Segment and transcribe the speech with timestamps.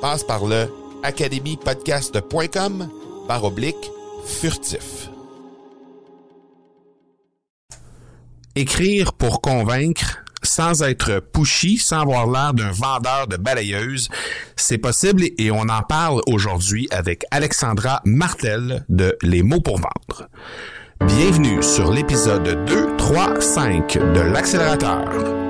[0.00, 0.68] Passe par le
[1.02, 2.88] academypodcast.com
[3.28, 3.90] par oblique
[4.24, 5.10] furtif.
[8.56, 14.08] Écrire pour convaincre sans être pushy, sans avoir l'air d'un vendeur de balayeuses,
[14.56, 20.28] c'est possible et on en parle aujourd'hui avec Alexandra Martel de Les mots pour vendre.
[21.06, 25.49] Bienvenue sur l'épisode 2, 3, 5 de l'accélérateur.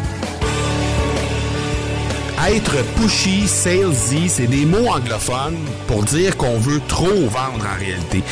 [2.47, 8.23] Être pushy, salesy, c'est des mots anglophones pour dire qu'on veut trop vendre en réalité.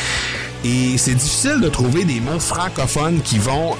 [0.66, 3.76] Et c'est difficile de trouver des mots francophones qui vont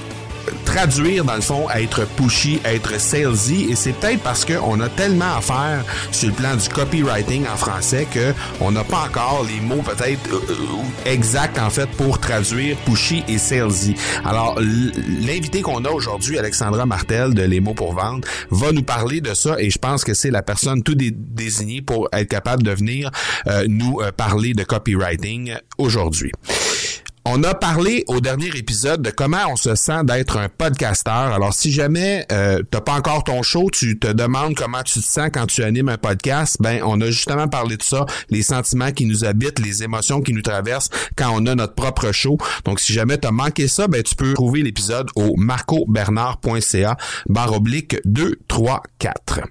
[0.66, 5.38] traduire dans le fond être pushy, être salesy et c'est peut-être parce qu'on a tellement
[5.38, 9.60] à faire sur le plan du copywriting en français que on n'a pas encore les
[9.62, 13.96] mots peut-être euh, euh, exacts en fait pour traduire pushy et salesy.
[14.26, 19.22] Alors l'invité qu'on a aujourd'hui, Alexandra Martel de Les mots pour vendre, va nous parler
[19.22, 22.72] de ça et je pense que c'est la personne tout désignée pour être capable de
[22.72, 23.12] venir
[23.48, 26.32] euh, nous parler de copywriting aujourd'hui.
[27.32, 31.32] On a parlé au dernier épisode de comment on se sent d'être un podcasteur.
[31.32, 35.06] Alors, si jamais euh, t'as pas encore ton show, tu te demandes comment tu te
[35.06, 38.92] sens quand tu animes un podcast, ben on a justement parlé de ça, les sentiments
[38.92, 42.40] qui nous habitent, les émotions qui nous traversent quand on a notre propre show.
[42.66, 46.98] Donc, si jamais t'as manqué ça, ben tu peux trouver l'épisode au marcobernard.ca
[47.28, 49.42] barre oblique 2, 3, 4.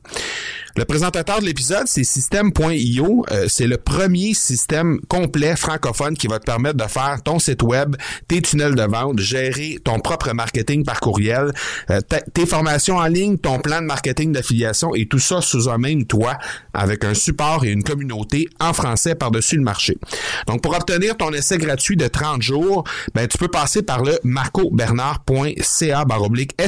[0.79, 3.27] Le présentateur de l'épisode, c'est System.io.
[3.33, 7.65] Euh, c'est le premier système complet francophone qui va te permettre de faire ton site
[7.65, 7.97] web,
[8.29, 11.53] tes tunnels de vente, gérer ton propre marketing par courriel,
[11.91, 11.99] euh,
[12.33, 16.05] tes formations en ligne, ton plan de marketing d'affiliation et tout ça sous un même
[16.05, 16.39] toit
[16.73, 19.99] avec un support et une communauté en français par-dessus le marché.
[20.47, 22.85] Donc, pour obtenir ton essai gratuit de 30 jours,
[23.17, 26.05] ben, tu peux passer par le marcobernard.ca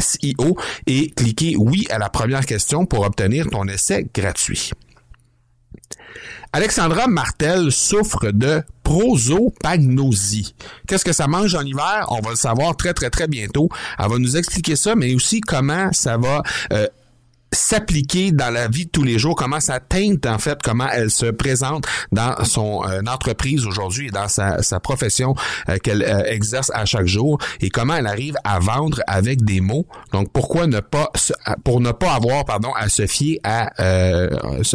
[0.01, 0.57] SIO
[0.89, 4.73] et cliquer oui à la première question pour obtenir ton essai gratuit.
[6.53, 10.55] Alexandra Martel souffre de prosopagnosie.
[10.89, 12.07] Qu'est-ce que ça mange en hiver?
[12.09, 13.69] On va le savoir très, très, très bientôt.
[13.99, 16.89] Elle va nous expliquer ça, mais aussi comment ça va euh,
[17.53, 21.11] s'appliquer dans la vie de tous les jours, comment ça teinte en fait, comment elle
[21.11, 25.35] se présente dans son euh, entreprise aujourd'hui et dans sa, sa profession
[25.69, 29.61] euh, qu'elle euh, exerce à chaque jour et comment elle arrive à vendre avec des
[29.61, 29.87] mots.
[30.13, 31.11] Donc pourquoi ne pas
[31.65, 33.71] pour ne pas avoir pardon à se fier à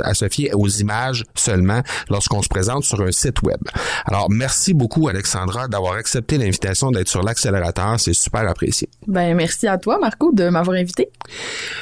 [0.04, 3.60] à se fier aux images seulement lorsqu'on se présente sur un site web.
[4.06, 8.90] Alors merci beaucoup Alexandra d'avoir accepté l'invitation d'être sur l'accélérateur, c'est super apprécié.
[9.08, 11.10] Ben merci à toi Marco de m'avoir invité.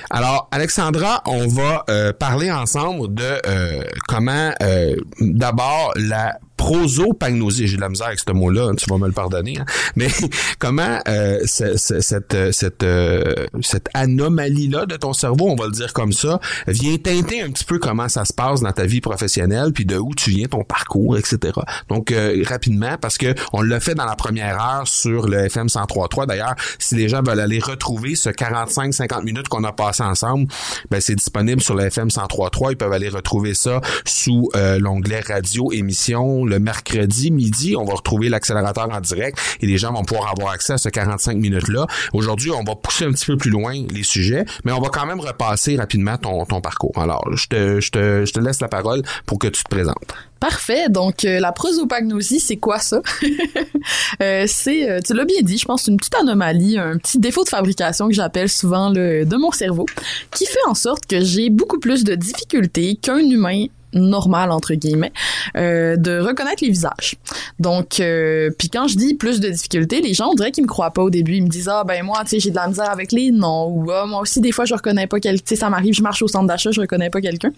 [0.09, 7.67] Alors Alexandra Sandra, on va euh, parler ensemble de euh, comment euh, d'abord la prosopagnosie,
[7.67, 9.65] j'ai de la misère avec ce mot-là, tu vas me le pardonner, hein.
[9.97, 10.07] mais
[10.59, 15.91] comment euh, cette, cette, cette, euh, cette anomalie-là de ton cerveau, on va le dire
[15.91, 19.73] comme ça, vient teinter un petit peu comment ça se passe dans ta vie professionnelle,
[19.73, 21.51] puis de où tu viens, ton parcours, etc.
[21.89, 25.67] Donc, euh, rapidement, parce que on l'a fait dans la première heure sur le FM
[25.67, 26.27] 103.3.
[26.27, 30.47] D'ailleurs, si les gens veulent aller retrouver ce 45-50 minutes qu'on a passé ensemble,
[30.89, 32.71] ben, c'est disponible sur le FM 103.3.
[32.71, 34.49] Ils peuvent aller retrouver ça sous
[34.79, 37.75] l'onglet radio émission mercredi midi.
[37.75, 40.89] On va retrouver l'accélérateur en direct et les gens vont pouvoir avoir accès à ce
[40.89, 41.87] 45 minutes-là.
[42.13, 45.05] Aujourd'hui, on va pousser un petit peu plus loin les sujets, mais on va quand
[45.05, 46.97] même repasser rapidement ton, ton parcours.
[46.97, 50.13] Alors, je te, je, te, je te laisse la parole pour que tu te présentes.
[50.43, 50.89] Parfait.
[50.89, 53.01] Donc, euh, la prosopagnosie, c'est quoi ça?
[54.21, 57.45] euh, c'est, euh, tu l'as bien dit, je pense, une petite anomalie, un petit défaut
[57.45, 59.85] de fabrication que j'appelle souvent le, de mon cerveau,
[60.31, 65.13] qui fait en sorte que j'ai beaucoup plus de difficultés qu'un humain normal entre guillemets
[65.55, 67.15] euh, de reconnaître les visages.
[67.59, 70.69] Donc euh, puis quand je dis plus de difficultés, les gens on dirait qu'ils me
[70.69, 72.67] croient pas au début, ils me disent ah ben moi tu sais j'ai de la
[72.67, 75.49] misère avec les noms ou ah, moi aussi des fois je reconnais pas quelqu'un, tu
[75.49, 77.51] sais ça m'arrive je marche au centre d'achat, je reconnais pas quelqu'un.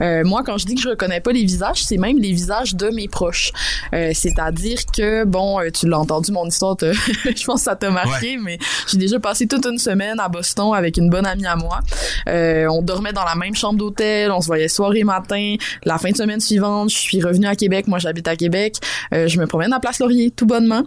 [0.00, 2.74] Euh, moi quand je dis que je reconnais pas les visages, c'est même les visages
[2.74, 3.52] de mes proches.
[3.94, 7.90] Euh, c'est-à-dire que bon euh, tu l'as entendu mon histoire, je pense que ça t'a
[7.90, 11.56] marqué mais j'ai déjà passé toute une semaine à Boston avec une bonne amie à
[11.56, 11.80] moi.
[12.28, 15.56] Euh, on dormait dans la même chambre d'hôtel, on se voyait soir et matin.
[15.84, 17.86] La fin de semaine suivante, je suis revenue à Québec.
[17.88, 18.76] Moi, j'habite à Québec.
[19.14, 20.82] Euh, je me promène à Place Laurier, tout bonnement.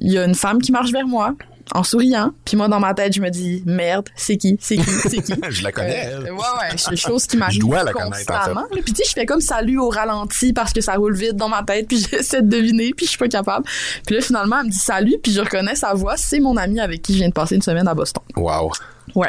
[0.00, 1.34] Il y a une femme qui marche vers moi
[1.74, 2.32] en souriant.
[2.44, 5.34] Puis moi, dans ma tête, je me dis, merde, c'est qui, c'est qui, c'est qui?
[5.50, 6.06] je la connais.
[6.12, 8.66] Euh, ouais, ouais, c'est chose qui m'arrive Je dois la connaître, constamment.
[8.70, 11.48] Puis tu sais, je fais comme salut au ralenti parce que ça roule vite dans
[11.48, 11.88] ma tête.
[11.88, 13.66] Puis j'essaie de deviner, puis je suis pas capable.
[14.06, 16.16] Puis là, finalement, elle me dit salut, puis je reconnais sa voix.
[16.16, 18.22] C'est mon ami avec qui je viens de passer une semaine à Boston.
[18.36, 18.72] Wow.
[19.14, 19.28] Ouais.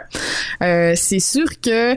[0.62, 1.96] Euh, c'est sûr que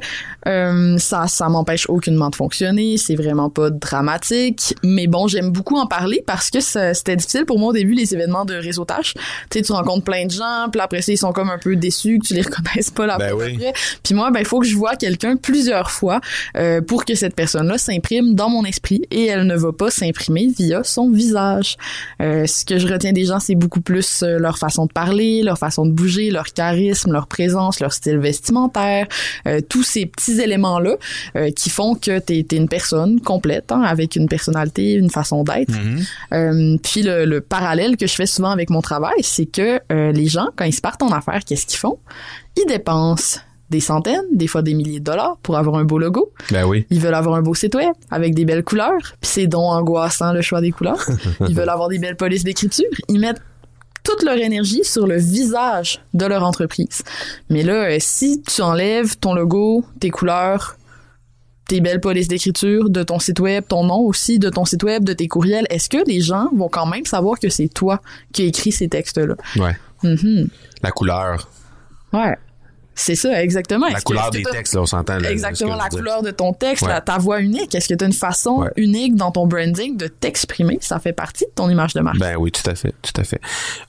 [0.48, 5.76] euh, ça ça m'empêche aucunement de fonctionner, c'est vraiment pas dramatique, mais bon, j'aime beaucoup
[5.76, 9.14] en parler parce que c'était difficile pour moi au début les événements de réseautage.
[9.14, 11.76] Tu sais, tu rencontres plein de gens, puis après ça ils sont comme un peu
[11.76, 13.58] déçus que tu les reconnaisses pas là ben oui.
[14.02, 16.20] Puis moi, ben il faut que je vois quelqu'un plusieurs fois
[16.56, 20.48] euh, pour que cette personne-là s'imprime dans mon esprit et elle ne va pas s'imprimer
[20.48, 21.76] via son visage.
[22.20, 25.42] Euh, ce que je retiens des gens, c'est beaucoup plus euh, leur façon de parler,
[25.42, 29.06] leur façon de bouger, leur charisme, leur présence, leur style vestimentaire,
[29.46, 30.96] euh, tous ces petits éléments-là
[31.36, 35.44] euh, qui font que tu es, une personne complète, hein, avec une personnalité, une façon
[35.44, 35.72] d'être.
[35.72, 36.08] Mm-hmm.
[36.32, 40.26] Euh, puis le, le, parallèle que je fais souvent avec mon travail, c'est que les
[40.26, 41.98] gens, quand ils se partent en affaires, qu'est-ce qu'ils font?
[42.56, 43.40] Ils dépensent
[43.70, 46.32] des centaines, des fois des milliers de dollars pour avoir un beau logo.
[46.50, 46.86] Ben oui.
[46.90, 49.00] Ils veulent avoir un beau site web avec des belles couleurs.
[49.20, 51.04] Puis c'est donc angoissant le choix des couleurs.
[51.48, 52.86] Ils veulent avoir des belles polices d'écriture.
[53.08, 53.42] Ils mettent
[54.06, 57.02] toute leur énergie sur le visage de leur entreprise.
[57.50, 60.76] Mais là, euh, si tu enlèves ton logo, tes couleurs,
[61.66, 65.02] tes belles polices d'écriture, de ton site web, ton nom aussi, de ton site web,
[65.02, 68.00] de tes courriels, est-ce que les gens vont quand même savoir que c'est toi
[68.32, 69.34] qui as écrit ces textes-là?
[69.56, 69.76] Ouais.
[70.04, 70.48] Mm-hmm.
[70.84, 71.48] La couleur.
[72.12, 72.36] Ouais.
[72.98, 73.88] C'est ça, exactement.
[73.88, 75.18] La couleur des textes, là, on s'entend.
[75.20, 76.88] Exactement, la couleur de ton texte, ouais.
[76.88, 77.74] la, ta voix unique.
[77.74, 78.70] Est-ce que tu as une façon ouais.
[78.76, 80.78] unique dans ton branding de t'exprimer?
[80.80, 82.18] Ça fait partie de ton image de marque.
[82.18, 83.40] Ben oui, tout à fait, tout à fait.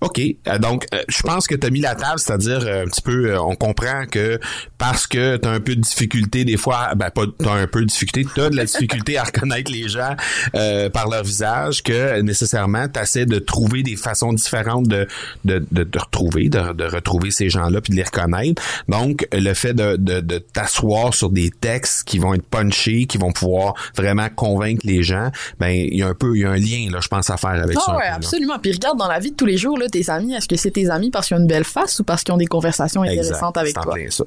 [0.02, 2.88] OK, euh, donc euh, je pense que tu as mis la table, c'est-à-dire euh, un
[2.88, 4.40] petit peu, on comprend que
[4.78, 7.68] parce que tu as un peu de difficulté des fois, ben pas tu as un
[7.68, 10.16] peu de difficulté, tu as de la difficulté à reconnaître les gens
[10.56, 15.08] euh, par leur visage, que nécessairement tu essaies de trouver des façons différentes de,
[15.46, 18.62] de, de, de retrouver, de, de retrouver ces gens-là puis de les reconnaître.
[18.90, 23.06] Donc, donc, le fait de, de, de t'asseoir sur des textes qui vont être punchés,
[23.06, 25.30] qui vont pouvoir vraiment convaincre les gens,
[25.60, 27.38] ben il y a un peu, il y a un lien là, je pense à
[27.38, 27.96] faire avec oh, ça.
[27.96, 28.60] Ouais, absolument.
[28.60, 30.72] Puis regarde dans la vie de tous les jours là, tes amis, est-ce que c'est
[30.72, 33.58] tes amis parce qu'ils ont une belle face ou parce qu'ils ont des conversations intéressantes
[33.58, 33.94] avec toi?
[33.94, 34.24] plein ça.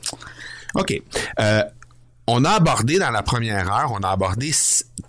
[0.75, 1.02] OK.
[1.40, 1.62] Euh,
[2.26, 4.52] on a abordé dans la première heure, on a abordé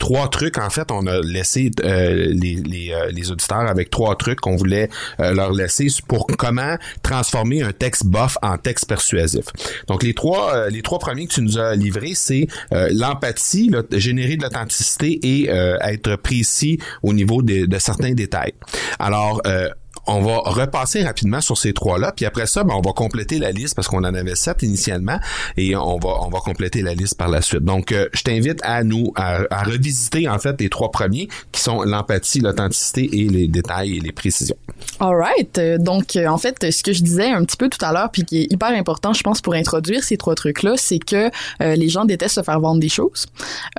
[0.01, 0.58] trois trucs.
[0.58, 4.55] En fait, on a laissé euh, les, les, euh, les, auditeurs avec trois trucs qu'on
[4.55, 4.89] voulait
[5.20, 9.46] euh, leur laisser pour comment transformer un texte bof en texte persuasif.
[9.88, 13.72] Donc, les trois, euh, les trois premiers que tu nous as livrés, c'est euh, l'empathie,
[13.91, 18.53] générer de l'authenticité et être précis au niveau de, de certains détails.
[18.98, 19.41] Alors,
[20.08, 23.51] on va repasser rapidement sur ces trois-là, puis après ça, ben, on va compléter la
[23.51, 25.20] liste parce qu'on en avait sept initialement
[25.58, 27.63] et on va on va compléter la liste par la suite.
[27.63, 31.62] Donc, euh, je t'invite à nous à, à, revisiter en fait les trois premiers qui
[31.62, 34.58] sont l'empathie, l'authenticité et les détails et les précisions.
[35.00, 35.60] Alright.
[35.79, 38.24] Donc, euh, en fait, ce que je disais un petit peu tout à l'heure, puis
[38.24, 41.29] qui est hyper important, je pense, pour introduire ces trois trucs-là, c'est que
[41.62, 43.25] euh, les gens détestent se faire vendre des choses.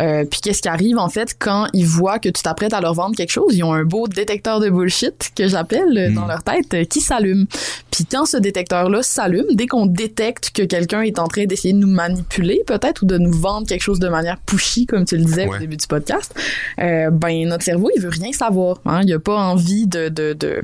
[0.00, 2.94] Euh, puis qu'est-ce qui arrive en fait quand ils voient que tu t'apprêtes à leur
[2.94, 3.54] vendre quelque chose?
[3.56, 7.46] Ils ont un beau détecteur de bullshit que j'appelle dans leur tête euh, qui s'allume.
[7.90, 11.78] Puis quand ce détecteur-là s'allume, dès qu'on détecte que quelqu'un est en train d'essayer de
[11.78, 15.24] nous manipuler, peut-être, ou de nous vendre quelque chose de manière pushy, comme tu le
[15.24, 16.34] disais au début du podcast,
[16.80, 18.78] euh, ben notre cerveau, il veut rien savoir.
[18.86, 19.02] Hein?
[19.04, 20.62] Il a pas envie de, de, de,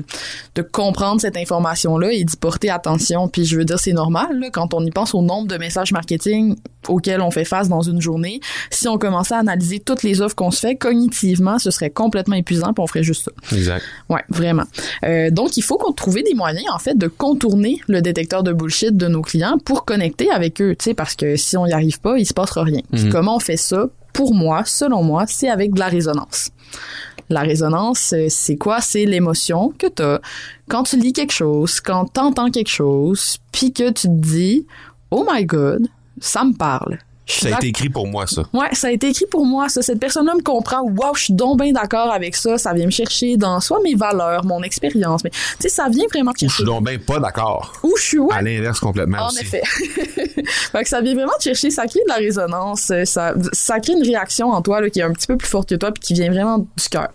[0.55, 3.27] de comprendre cette information-là et d'y porter attention.
[3.27, 5.91] Puis je veux dire, c'est normal, là, quand on y pense au nombre de messages
[5.91, 6.55] marketing
[6.87, 8.39] auxquels on fait face dans une journée,
[8.71, 12.35] si on commençait à analyser toutes les offres qu'on se fait cognitivement, ce serait complètement
[12.35, 13.55] épuisant, puis on ferait juste ça.
[13.55, 13.83] Exact.
[14.09, 14.63] Ouais, vraiment.
[15.03, 18.51] Euh, donc, il faut qu'on trouve des moyens, en fait, de contourner le détecteur de
[18.51, 21.73] bullshit de nos clients pour connecter avec eux, tu sais, parce que si on n'y
[21.73, 22.81] arrive pas, il se passera rien.
[22.91, 23.87] Puis comment on fait ça?
[24.13, 26.51] Pour moi, selon moi, c'est avec de la résonance.
[27.29, 28.81] La résonance, euh, c'est quoi?
[28.81, 30.19] C'est l'émotion que tu as
[30.67, 34.65] quand tu lis quelque chose, quand tu entends quelque chose, puis que tu te dis,
[35.11, 35.87] oh my god,
[36.19, 36.97] ça me parle.
[37.29, 38.43] Ça a été écrit pour moi, ça.
[38.53, 39.81] Ouais, ça a été écrit pour moi, ça.
[39.81, 40.81] Cette personne-là me comprend.
[40.81, 42.57] Wow, je suis donc bien d'accord avec ça.
[42.57, 45.23] Ça vient me chercher dans soit mes valeurs, mon expérience.
[45.23, 46.45] Mais, tu sais, ça vient vraiment chercher.
[46.47, 47.73] Ou je suis donc bien pas d'accord.
[47.83, 48.33] Ou je suis, ouais.
[48.35, 49.41] À l'inverse complètement En aussi.
[49.41, 49.61] effet.
[50.71, 51.69] fait que ça vient vraiment te chercher.
[51.69, 52.91] Ça crée de la résonance.
[53.05, 55.69] Ça, ça crée une réaction en toi, là, qui est un petit peu plus forte
[55.69, 57.09] que toi puis qui vient vraiment du cœur.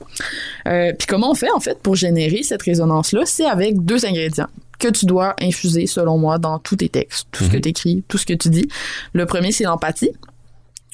[0.68, 3.22] Euh, puis comment on fait, en fait, pour générer cette résonance-là?
[3.26, 4.48] C'est avec deux ingrédients
[4.84, 8.04] que tu dois infuser, selon moi, dans tous tes textes, tout ce que tu écris,
[8.06, 8.68] tout ce que tu dis.
[9.14, 10.10] Le premier, c'est l'empathie.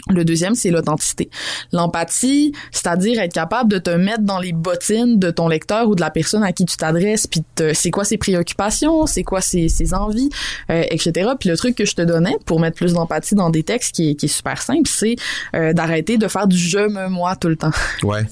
[0.09, 1.29] Le deuxième, c'est l'authenticité.
[1.73, 6.01] L'empathie, c'est-à-dire être capable de te mettre dans les bottines de ton lecteur ou de
[6.01, 7.43] la personne à qui tu t'adresses, puis
[7.75, 10.31] c'est quoi ses préoccupations, c'est quoi ses, ses envies,
[10.71, 11.33] euh, etc.
[11.39, 14.11] Puis le truc que je te donnais pour mettre plus d'empathie dans des textes qui
[14.11, 15.17] est, qui est super simple, c'est
[15.55, 17.73] euh, d'arrêter de faire du je me moi tout le temps.
[18.03, 18.25] Ouais.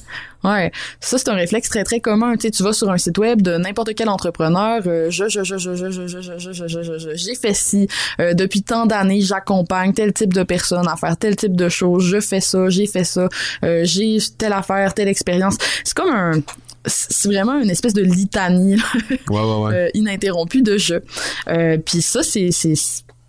[0.45, 2.35] Ouais, ça c'est un réflexe très très commun.
[2.37, 5.43] Tu sais, tu vas sur un site web de n'importe quel entrepreneur, euh, je je
[5.43, 7.89] je je je je je je je je je j'ai fait ci
[8.21, 12.05] euh, depuis tant d'années, j'accompagne tel type de personne à faire tel type de choses,
[12.05, 13.29] je fais ça, j'ai fait ça,
[13.65, 15.57] euh, j'ai telle affaire, telle expérience.
[15.85, 16.41] C'est comme un
[16.87, 18.77] c'est vraiment une espèce de litanie
[19.11, 19.75] ouais, ouais, ouais.
[19.75, 21.03] euh, ininterrompue de jeu.
[21.49, 22.75] Euh, Puis ça, c'est c'est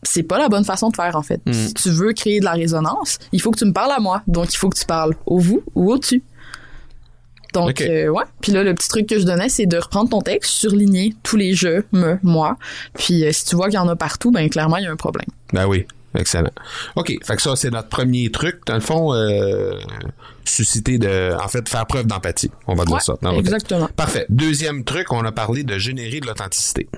[0.04, 1.42] c'est pas la bonne façon de faire en fait.
[1.46, 1.54] Mm.
[1.54, 4.22] Si tu veux créer de la résonance, il faut que tu me parles à moi.
[4.28, 6.24] Donc il faut que tu parles au vous ou au tu.
[7.54, 8.24] Donc euh, ouais.
[8.42, 11.38] Puis là le petit truc que je donnais c'est de reprendre ton texte, surligner tous
[11.38, 12.58] les je, me, moi.
[12.96, 14.92] Puis euh, si tu vois qu'il y en a partout, ben clairement il y a
[14.92, 15.28] un problème.
[15.54, 15.86] Ben oui.
[16.16, 16.50] Excellent.
[16.96, 17.14] OK.
[17.24, 18.62] Fait que ça, c'est notre premier truc.
[18.66, 19.74] Dans le fond, euh,
[20.44, 21.36] susciter de.
[21.40, 22.50] En fait, faire preuve d'empathie.
[22.68, 23.14] On va dire Ouais, ça.
[23.22, 23.88] dans exactement.
[23.96, 24.26] Parfait.
[24.30, 26.90] Deuxième truc, on a parlé de générer de l'authenticité.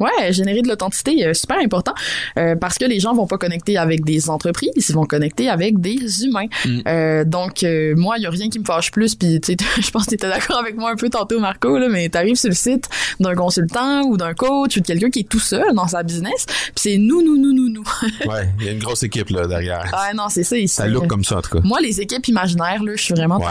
[0.00, 1.94] Ouais, générer de l'authenticité, euh, super important,
[2.36, 5.78] euh, parce que les gens vont pas connecter avec des entreprises, ils vont connecter avec
[5.80, 6.46] des humains.
[6.64, 6.78] Mm.
[6.88, 9.56] Euh, donc, euh, moi, il y a rien qui me fâche plus, puis tu sais,
[9.80, 12.36] je pense que tu étais d'accord avec moi un peu tantôt, Marco, là, mais t'arrives
[12.36, 12.88] sur le site
[13.20, 16.46] d'un consultant ou d'un coach ou de quelqu'un qui est tout seul dans sa business,
[16.46, 17.84] puis c'est nous, nous, nous, nous, nous.
[18.26, 18.48] Ouais.
[18.58, 19.90] Il y a une grosse équipe là derrière.
[19.92, 20.74] ah non, c'est ça ici.
[20.74, 21.60] Ça look comme ça, en tout cas.
[21.62, 23.46] Moi, les équipes imaginaires, là, je suis vraiment Ouais.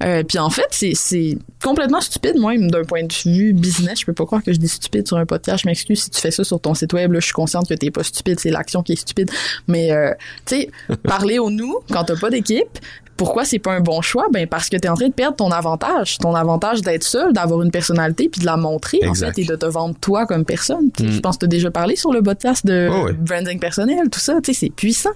[0.00, 0.24] tannée.
[0.24, 4.00] Puis en fait, c'est, c'est complètement stupide, moi, d'un point de vue business.
[4.00, 5.61] Je peux pas croire que je dis stupide sur un podcast.
[5.62, 7.12] Je m'excuse si tu fais ça sur ton site web.
[7.12, 9.30] Là, je suis consciente que t'es pas stupide, c'est l'action qui est stupide.
[9.68, 10.12] Mais, euh,
[10.44, 10.70] tu sais,
[11.04, 12.78] parler au nous quand t'as pas d'équipe,
[13.22, 14.26] pourquoi c'est pas un bon choix?
[14.32, 16.18] Ben parce que t'es en train de perdre ton avantage.
[16.18, 19.28] Ton avantage d'être seul, d'avoir une personnalité, puis de la montrer, Exact.
[19.28, 20.90] en fait, et de te vendre toi comme personne.
[20.96, 21.10] Tu Mm.
[21.12, 23.12] Je pense que déjà parlé sur le podcast de Oh oui.
[23.12, 24.40] branding personnel, tout ça.
[24.42, 25.10] Tu sais, c'est puissant.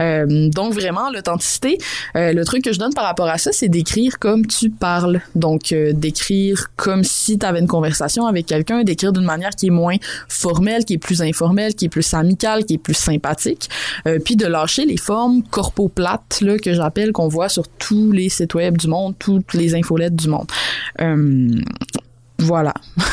[0.00, 1.78] Euh, donc vraiment l'authenticité,
[2.16, 5.20] euh, le truc que je donne par rapport à ça, c'est d'écrire comme tu parles.
[5.34, 9.66] Donc euh, d'écrire comme si tu avais une conversation avec quelqu'un, d'écrire d'une manière qui
[9.66, 9.96] est moins
[10.28, 13.68] formelle, qui est plus informelle, qui est plus amicale, qui est plus sympathique,
[14.06, 18.28] euh, puis de lâcher les formes corpo-plates là que j'appelle qu'on voit sur tous les
[18.28, 20.46] sites web du monde, toutes les infolettes du monde.
[21.00, 21.60] Euh,
[22.42, 22.74] voilà.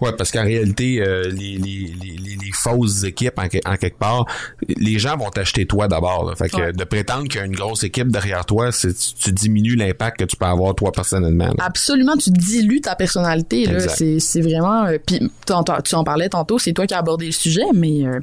[0.00, 3.76] Ouais, parce qu'en réalité, euh, les, les, les, les, les fausses équipes, en, que- en
[3.76, 4.24] quelque part,
[4.68, 6.32] les gens vont t'acheter toi d'abord.
[6.36, 6.72] Fait que Ouais.
[6.72, 8.88] de prétendre qu'il y a une grosse équipe derrière toi, tu,
[9.20, 11.46] tu diminues l'impact que tu peux avoir toi personnellement.
[11.48, 11.54] là.
[11.58, 13.66] Absolument, tu dilues ta personnalité.
[13.88, 14.84] C'est, c'est vraiment.
[14.86, 18.20] euh, Puis tu en parlais tantôt, c'est toi qui as abordé le sujet, mais euh,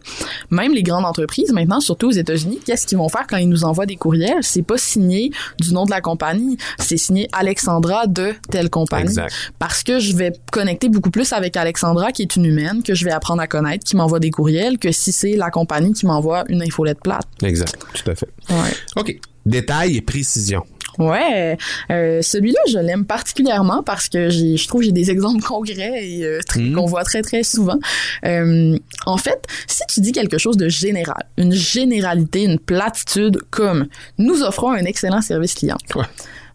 [0.49, 3.63] même les grandes entreprises maintenant, surtout aux États-Unis, qu'est-ce qu'ils vont faire quand ils nous
[3.63, 4.39] envoient des courriels?
[4.41, 9.03] C'est pas signé du nom de la compagnie, c'est signé Alexandra de telle compagnie.
[9.09, 9.33] Exact.
[9.59, 13.05] Parce que je vais connecter beaucoup plus avec Alexandra, qui est une humaine, que je
[13.05, 16.43] vais apprendre à connaître, qui m'envoie des courriels, que si c'est la compagnie qui m'envoie
[16.49, 17.25] une infolette plate.
[17.43, 17.75] Exact.
[17.93, 18.29] Tout à fait.
[18.49, 18.73] Ouais.
[18.97, 19.15] OK.
[19.45, 20.63] Détail et précision.
[20.97, 21.57] Ouais,
[21.91, 26.07] euh, celui-là, je l'aime particulièrement parce que j'ai, je trouve que j'ai des exemples concrets
[26.07, 26.73] et euh, très- Mhm.
[26.75, 27.77] qu'on voit très très souvent.
[28.25, 33.87] Euh, en fait, si tu dis quelque chose de général, une généralité, une platitude comme
[34.17, 36.05] nous offrons un excellent service client, Ouais.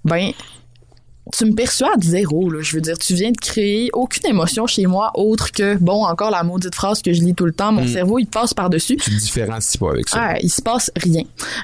[0.06, 0.30] ben
[1.32, 2.60] tu me persuades zéro, là.
[2.60, 6.30] Je veux dire, tu viens de créer aucune émotion chez moi autre que, bon, encore
[6.30, 7.88] la maudite phrase que je lis tout le temps, mon Mm.
[7.88, 8.96] cerveau, il passe par-dessus.
[8.96, 10.18] Tu te différencies pas avec ça.
[10.20, 11.22] Ah, il se passe rien.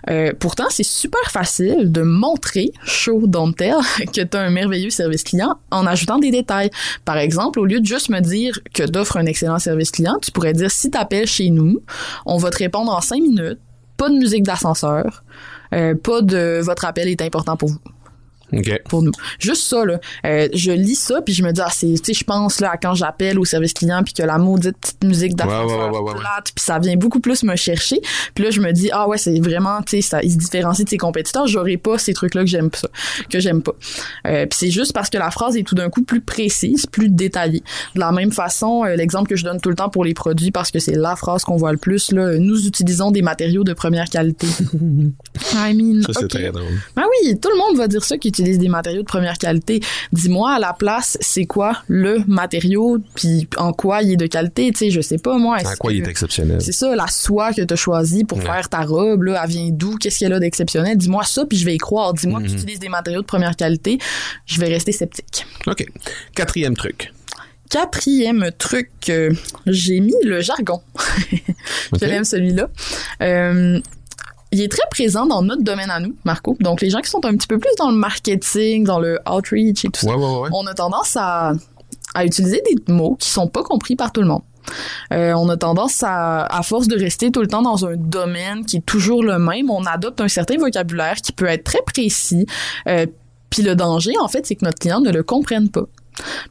[0.09, 3.75] Euh, pourtant, c'est super facile de montrer, show don't tell,
[4.15, 6.71] que tu as un merveilleux service client en ajoutant des détails.
[7.05, 10.31] Par exemple, au lieu de juste me dire que t'offres un excellent service client, tu
[10.31, 11.81] pourrais dire si t'appelles chez nous,
[12.25, 13.59] on va te répondre en cinq minutes,
[13.97, 15.25] pas de musique d'ascenseur,
[15.75, 17.79] euh, pas de votre appel est important pour vous
[18.89, 19.13] Pour nous.
[19.39, 22.15] Juste ça là, Euh, je lis ça puis je me dis ah c'est tu sais
[22.15, 25.35] je pense là à quand j'appelle au service client puis que la maudite petite musique
[25.35, 26.21] d'ascenseur Ouais, ouais, ouais, ouais, ouais.
[26.21, 28.01] plate puis ça vient beaucoup plus me chercher.
[28.35, 30.85] Puis là je me dis ah ouais, c'est vraiment tu sais ça il se différencie
[30.85, 32.89] de ses compétiteurs, j'aurais pas ces trucs là que j'aime ça,
[33.31, 33.75] que j'aime pas.
[34.27, 37.09] Euh, puis c'est juste parce que la phrase est tout d'un coup plus précise, plus
[37.09, 37.63] détaillée.
[37.95, 40.51] De la même façon, euh, l'exemple que je donne tout le temps pour les produits
[40.51, 43.73] parce que c'est la phrase qu'on voit le plus là, nous utilisons des matériaux de
[43.73, 44.47] première qualité.
[45.55, 46.65] I mean, Ça, c'est très drôle.
[46.95, 49.81] Ben oui, tout le monde va dire ça qui utilise des matériaux de première qualité.
[50.13, 54.71] Dis-moi à la place, c'est quoi le matériau puis en quoi il est de qualité,
[54.73, 55.59] tu sais, je sais pas moi.
[55.59, 56.61] Est-ce quoi il est exceptionnel?
[56.61, 58.45] c'est ça, la soie que tu as choisie pour Ouais.
[58.45, 59.97] faire ta robe, là, elle vient d'où?
[59.97, 60.97] Qu'est-ce qu'elle a d'exceptionnel?
[60.97, 62.13] Dis-moi ça, puis je vais y croire.
[62.15, 62.59] Dis-moi que tu Mhm.
[62.59, 63.99] utilises des matériaux de première qualité.
[64.47, 65.47] Je vais rester sceptique.
[65.67, 65.87] OK.
[66.35, 67.13] Quatrième truc.
[67.71, 69.31] Quatrième truc, euh,
[69.67, 70.81] j'ai mis le jargon.
[72.01, 72.69] Je l'aime celui-là.
[73.23, 73.81] Euh,
[74.53, 76.57] il est très présent dans notre domaine à nous, Marco.
[76.61, 79.85] Donc, les gens qui sont un petit peu plus dans le marketing, dans le outreach
[79.85, 80.39] et tout ça, Ouais, ouais, ouais.
[80.43, 80.49] ouais.
[80.53, 81.53] on a tendance à,
[82.15, 84.43] à utiliser des mots qui sont pas compris par tout le monde.
[85.13, 88.65] Euh, on a tendance à, à force de rester tout le temps dans un domaine
[88.65, 92.47] qui est toujours le même, on adopte un certain vocabulaire qui peut être très précis.
[92.89, 93.07] Euh,
[93.49, 95.85] puis le danger, en fait, c'est que notre client ne le comprenne pas.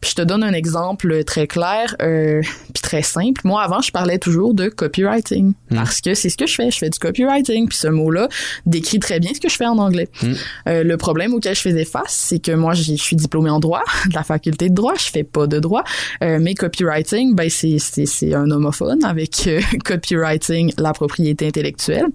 [0.02, 2.42] Puis je te donne un exemple très clair, euh,
[2.74, 3.42] puis très simple.
[3.44, 5.76] Moi, avant, je parlais toujours de copywriting Mm.
[5.76, 6.72] parce que c'est ce que je fais.
[6.72, 8.28] Je fais du copywriting, puis ce mot-là
[8.66, 10.10] décrit très bien ce que je fais en anglais.
[10.22, 10.34] Mm.
[10.70, 13.84] Euh, le problème auquel je faisais face, c'est que moi, je suis diplômée en droit,
[14.10, 15.84] de la faculté de droit, je fais pas de droit,
[16.24, 22.06] euh, mais copywriting, ben c'est c'est c'est un homophone avec euh, copywriting, la propriété intellectuelle.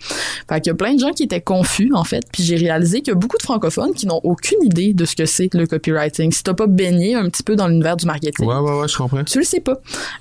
[0.48, 3.00] Fait qu'il y a plein de gens qui étaient confus en fait, puis j'ai réalisé
[3.00, 5.66] qu'il y a beaucoup de francophones qui n'ont aucune idée de ce que c'est le
[5.66, 6.32] copywriting.
[6.32, 8.96] Si t'as pas baigné un petit peu dans l'univers du marketing, Ouais, ouais, ouais, je
[8.96, 9.24] comprends.
[9.24, 9.74] tu le sais pas.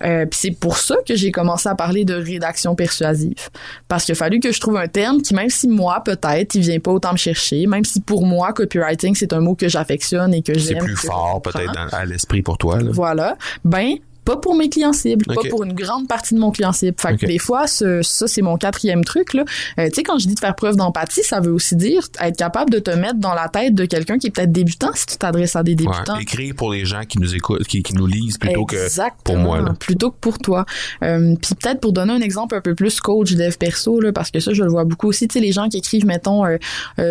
[0.03, 3.49] Euh, puis c'est pour ça que j'ai commencé à parler de rédaction persuasive.
[3.87, 6.61] Parce qu'il a fallu que je trouve un terme qui, même si moi, peut-être, il
[6.61, 10.33] vient pas autant me chercher, même si pour moi, copywriting, c'est un mot que j'affectionne
[10.33, 10.83] et que C'est j'aime.
[10.83, 12.77] plus que je fort, peut-être, à l'esprit pour toi.
[12.79, 12.89] Là.
[12.93, 13.37] Voilà.
[13.63, 13.95] Ben,
[14.29, 16.95] pas pour mes clients cibles, pas pour une grande partie de mon client cible.
[16.99, 19.43] Fait que des fois, ce- ça, c'est mon quatrième truc, là.
[19.79, 22.37] Euh, tu sais, quand je dis de faire preuve d'empathie, ça veut aussi dire être
[22.37, 25.17] capable de te mettre dans la tête de quelqu'un qui est peut-être débutant si tu
[25.17, 26.15] t'adresses à des débutants.
[26.15, 26.21] Ouais.
[26.21, 29.37] Écrire pour les gens qui nous écoutent, qui, qui nous lisent plutôt que Exactement, pour
[29.37, 29.73] moi, là.
[29.79, 30.65] Plutôt que pour toi.
[31.03, 34.29] Euh, Puis peut-être pour donner un exemple un peu plus coach dev perso, là, parce
[34.29, 35.27] que ça, je le vois beaucoup aussi.
[35.27, 36.57] Tu sais, les gens qui écrivent, mettons, euh,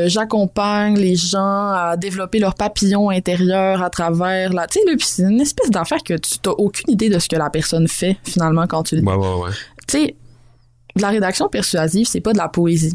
[0.06, 1.38] j'accompagne les gens
[1.72, 4.66] à développer leur papillon intérieur à travers la...
[4.66, 7.28] Tu sais, là, puis c'est une espèce d'affaire que tu n'as aucune idée de ce
[7.28, 9.50] que la personne fait, finalement, quand tu le Ouais, ouais, ouais.
[9.86, 10.16] Tu sais,
[10.96, 12.92] de la rédaction persuasive, c'est pas de la poésie.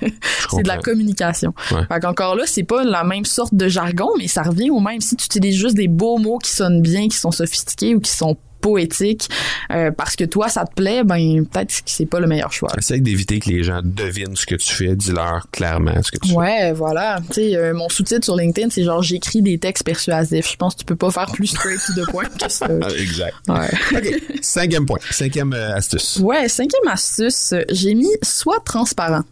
[0.50, 1.54] C'est de la communication.
[1.70, 1.86] Ouais.
[1.86, 5.00] Fait qu'encore là, c'est pas la même sorte de jargon, mais ça revient au même
[5.00, 8.10] si tu utilises juste des beaux mots qui sonnent bien, qui sont sophistiqués ou qui
[8.10, 9.28] sont poétiques,
[9.70, 12.70] euh, parce que toi, ça te plaît, ben peut-être que c'est pas le meilleur choix.
[12.78, 14.94] Essaye d'éviter que les gens devinent ce que tu fais.
[14.94, 16.36] Dis-leur clairement ce que tu fais.
[16.36, 17.20] Ouais, voilà.
[17.28, 20.50] Tu sais, euh, mon sous-titre sur LinkedIn, c'est genre j'écris des textes persuasifs.
[20.50, 22.68] Je pense que tu peux pas faire plus straight to the point que ça.
[22.82, 23.34] Ah, exact.
[23.48, 23.68] Ouais.
[23.98, 24.22] OK.
[24.42, 24.98] Cinquième point.
[25.10, 26.18] Cinquième euh, astuce.
[26.22, 29.22] Ouais, cinquième astuce, j'ai mis soit transparent.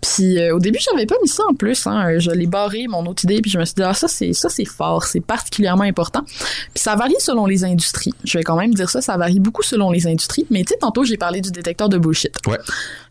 [0.00, 1.86] Puis euh, au début, j'avais pas mis ça en plus.
[1.86, 2.18] Hein.
[2.18, 4.48] Je l'ai barré, mon autre idée, puis je me suis dit, ah, ça, c'est ça
[4.48, 6.22] c'est fort, c'est particulièrement important.
[6.24, 8.14] Puis ça varie selon les industries.
[8.24, 10.46] Je vais quand même dire ça, ça varie beaucoup selon les industries.
[10.50, 12.34] Mais tu sais, tantôt, j'ai parlé du détecteur de bullshit.
[12.46, 12.58] Ouais.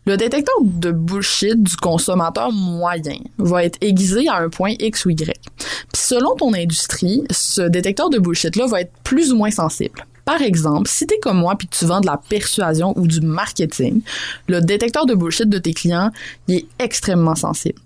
[0.06, 5.10] Le détecteur de bullshit du consommateur moyen va être aiguisé à un point X ou
[5.10, 5.38] Y.
[5.58, 10.06] Puis selon ton industrie, ce détecteur de bullshit-là va être plus ou moins sensible.
[10.28, 13.22] Par exemple, si t'es comme moi puis que tu vends de la persuasion ou du
[13.22, 14.02] marketing,
[14.46, 16.10] le détecteur de bullshit de tes clients,
[16.48, 17.78] il est extrêmement sensible.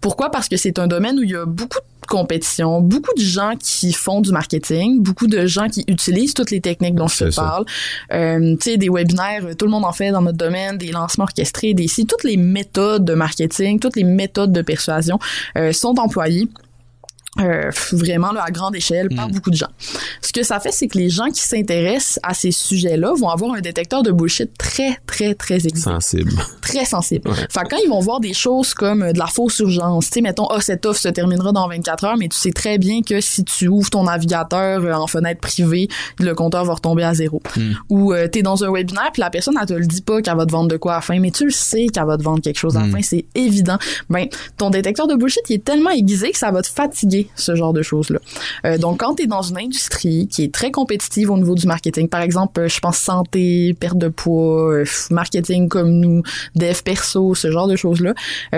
[0.00, 0.30] Pourquoi?
[0.30, 3.52] Parce que c'est un domaine où il y a beaucoup de compétition, beaucoup de gens
[3.60, 7.34] qui font du marketing, beaucoup de gens qui utilisent toutes les techniques dont je te
[7.34, 7.66] parle.
[8.14, 11.24] Euh, tu sais, des webinaires, tout le monde en fait dans notre domaine, des lancements
[11.24, 15.18] orchestrés, des sites, toutes les méthodes de marketing, toutes les méthodes de persuasion
[15.58, 16.48] euh, sont employées
[17.38, 19.32] euh, vraiment là, à grande échelle par Mm.
[19.32, 19.68] beaucoup de gens.
[20.20, 23.54] Ce que ça fait, c'est que les gens qui s'intéressent à ces sujets-là vont avoir
[23.54, 26.32] un détecteur de bullshit très, très, très aiguisé, Sensible.
[26.60, 27.30] très sensible.
[27.30, 27.36] Ouais.
[27.48, 30.14] Fait que quand ils vont voir des choses comme euh, de la fausse urgence, tu
[30.14, 33.02] sais, mettons, ah, cette offre se terminera dans 24 heures, mais tu sais très bien
[33.02, 35.86] que si tu ouvres ton navigateur euh, en fenêtre privée,
[36.18, 37.40] le compteur va retomber à zéro.
[37.56, 37.72] Mm.
[37.90, 40.36] Ou euh, t'es dans un webinaire, puis la personne, elle te le dit pas qu'elle
[40.36, 42.22] va te vendre de quoi à la fin, mais tu le sais qu'elle va te
[42.24, 42.92] vendre quelque chose à la Mm.
[42.92, 43.78] fin, c'est évident.
[44.08, 47.54] Ben, ton détecteur de bullshit, il est tellement aiguisé que ça va te fatiguer ce
[47.54, 48.18] genre de choses-là.
[48.64, 51.66] Euh, donc, quand tu es dans une industrie qui est très compétitive au niveau du
[51.66, 56.22] marketing, par exemple, euh, je pense santé, perte de poids, euh, marketing comme nous,
[56.54, 58.14] dev perso, ce genre de choses-là,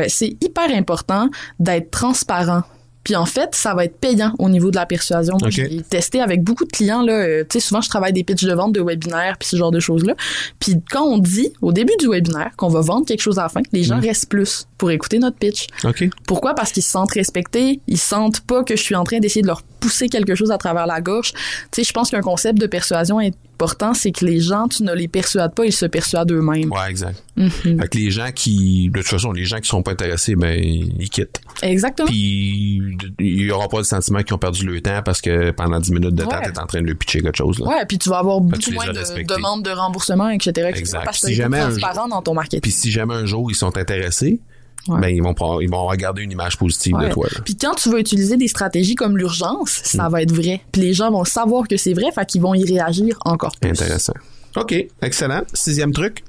[0.08, 2.62] c'est hyper important d'être transparent
[3.04, 5.36] puis en fait, ça va être payant au niveau de la persuasion.
[5.40, 5.54] Moi, Ok.
[5.54, 7.12] j'ai testé avec beaucoup de clients là.
[7.12, 9.70] euh, tu sais, souvent je travaille des pitchs de vente de webinaires puis ce genre
[9.70, 10.14] de choses là.
[10.60, 13.48] Puis quand on dit au début du webinaire qu'on va vendre quelque chose à la
[13.48, 15.66] fin, les gens restent plus pour écouter notre pitch.
[15.84, 16.08] OK.
[16.26, 16.54] Pourquoi?
[16.54, 19.46] Parce qu'ils se sentent respectés, ils sentent pas que je suis en train d'essayer de
[19.48, 21.32] leur pousser quelque chose à travers la gorge.
[21.32, 21.38] Tu
[21.72, 23.18] sais, je pense qu'un concept de persuasion
[23.62, 26.70] important, c'est que les gens, tu ne les persuades pas, ils se persuadent eux-mêmes.
[26.72, 27.22] Ouais, exact.
[27.36, 27.50] Mhm.
[27.80, 30.60] Fait que les gens qui, de toute façon, les gens qui sont pas intéressés, ben,
[30.60, 31.40] ils quittent.
[31.62, 32.08] Exactement.
[32.08, 32.82] Puis,
[33.20, 35.92] il y aura pas le sentiment qu'ils ont perdu le temps parce que pendant 10
[35.92, 36.50] minutes de temps, Ouais.
[36.52, 37.66] t'es en train de lui pitcher quelque chose, là.
[37.68, 40.50] Ouais, puis tu vas avoir beaucoup moins de demandes de remboursement, etc.
[40.68, 40.78] etc.
[40.80, 41.04] Exact.
[41.04, 41.70] Parce que Si jamais un
[42.08, 42.60] dans ton marketing.
[42.60, 44.40] Puis si jamais un jour ils sont intéressés,
[44.88, 45.00] Ouais.
[45.00, 47.08] ben ils vont prendre- ils vont regarder une image positive Ouais.
[47.08, 47.28] de toi.
[47.44, 50.12] Puis quand tu vas utiliser des stratégies comme l'urgence, ça Mm.
[50.12, 50.60] va être vrai.
[50.72, 53.70] Puis les gens vont savoir que c'est vrai, fait qu'ils vont y réagir encore plus.
[53.70, 54.14] Intéressant.
[54.56, 55.42] OK, excellent.
[55.54, 56.22] Sixième truc.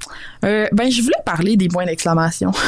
[0.45, 2.51] Euh, ben, je voulais parler des points d'exclamation.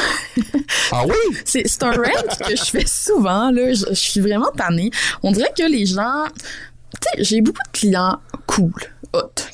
[0.91, 1.38] Ah oui?
[1.45, 2.02] C'est c'est un rant
[2.48, 3.74] que je fais souvent, là.
[3.74, 4.91] Je, je suis vraiment tannée.
[5.24, 6.26] On dirait que les gens...
[6.36, 8.71] Tu sais, j'ai beaucoup de clients cool,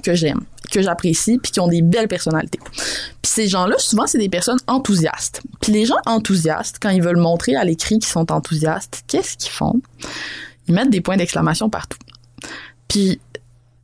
[0.03, 2.59] que j'aime, que j'apprécie, puis qui ont des belles personnalités.
[3.21, 5.41] Puis ces gens-là, souvent, c'est des personnes enthousiastes.
[5.61, 9.51] Puis les gens enthousiastes, quand ils veulent montrer à l'écrit qu'ils sont enthousiastes, qu'est-ce qu'ils
[9.51, 9.81] font?
[10.67, 11.97] Ils mettent des points d'exclamation partout.
[12.87, 13.19] Puis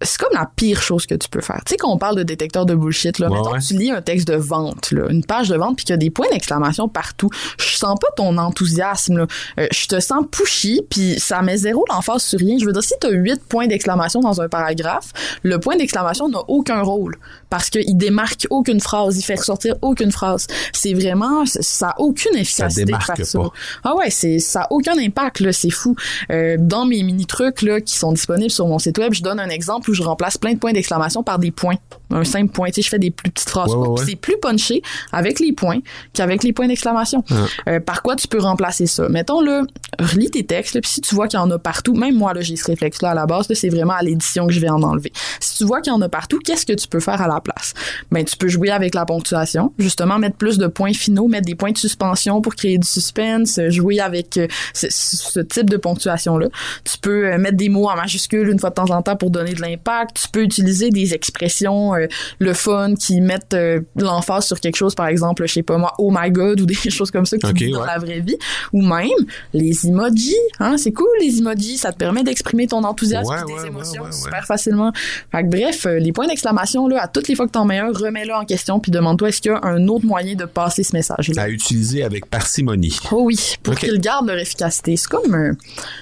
[0.02, 1.62] c'est comme la pire chose que tu peux faire.
[1.66, 3.60] Tu sais, quand on parle de détecteur de bullshit, là, Ouais, mettons ouais.
[3.60, 5.98] tu lis un texte de vente, là, une page de vente, puis qu'il y a
[5.98, 7.30] des points d'exclamation partout.
[7.60, 9.18] Je sens pas ton enthousiasme.
[9.18, 9.28] Là.
[9.60, 12.58] Euh, je te sens pushy, puis ça met zéro l'emphase sur rien.
[12.60, 15.12] Je veux dire, si tu as huit points d'exclamation dans un paragraphe,
[15.44, 17.18] le point d'exclamation n'a aucun rôle
[17.50, 20.48] parce qu'il démarque aucune phrase, il fait ressortir aucune phrase.
[20.74, 23.40] C'est vraiment, ça a aucune efficacité de démarque faire ça.
[23.40, 23.50] pas.
[23.84, 25.96] Ah ouais, c'est ça a aucun impact là, c'est fou.
[26.32, 29.40] Euh, dans mes mini trucs là qui sont disponibles sur mon site web, je donne
[29.40, 31.76] un exemple où je remplace plein de points d'exclamation par des points,
[32.12, 32.68] un simple point.
[32.68, 33.70] Tu sais, je fais des plus petites phrases.
[33.70, 33.88] Ouais, courtes.
[33.90, 34.10] ouais, Puis ouais.
[34.12, 35.80] C'est plus punché avec les points
[36.14, 37.24] qu'avec les points d'exclamation.
[37.68, 39.10] Euh, par quoi tu peux remplacer ça?
[39.10, 39.64] Mettons là,
[40.00, 42.42] relis tes textes, puis si tu vois qu'il y en a partout, même moi là,
[42.42, 44.70] j'ai ce réflexe là à la base, là, c'est vraiment à l'édition que je vais
[44.70, 45.12] en enlever.
[45.40, 47.42] Si tu vois qu'il y en a partout, qu'est-ce que tu peux faire à la
[47.42, 47.74] place?
[48.12, 51.56] Ben tu peux jouer avec la ponctuation, justement mettre plus de points finaux, mettre des
[51.56, 56.38] points de suspension pour créer du suspense, jouer avec euh, ce, ce type de ponctuation
[56.38, 56.48] là.
[56.84, 59.30] Tu peux euh, mettre des mots en majuscule une fois de temps en temps pour
[59.32, 60.22] donner de l'impact.
[60.22, 61.96] Tu peux utiliser des expressions
[62.40, 65.94] le fun qui mettent euh, l'emphase sur quelque chose, par exemple, je sais pas moi,
[65.98, 67.88] oh my god ou des choses comme ça qui Ok, disent dans ouais.
[67.88, 68.38] la vraie vie,
[68.74, 69.08] ou même
[69.54, 70.36] les emojis.
[70.60, 73.68] Hein, c'est cool les emojis, ça te permet d'exprimer ton enthousiasme Ouais, et ouais, tes
[73.68, 74.92] émotions ouais, ouais, super facilement.
[75.32, 77.80] Fait que bref, euh, les points d'exclamation là, à toutes les fois que t'en mets
[77.80, 80.84] un, remets-le en question puis demande-toi est-ce qu'il y a un autre moyen de passer
[80.84, 81.30] ce message.
[81.36, 82.98] là À utiliser avec parcimonie.
[83.12, 83.80] Oh oui, pour Ok.
[83.80, 84.96] qu'ils gardent leur efficacité.
[84.98, 85.54] C'est comme, euh,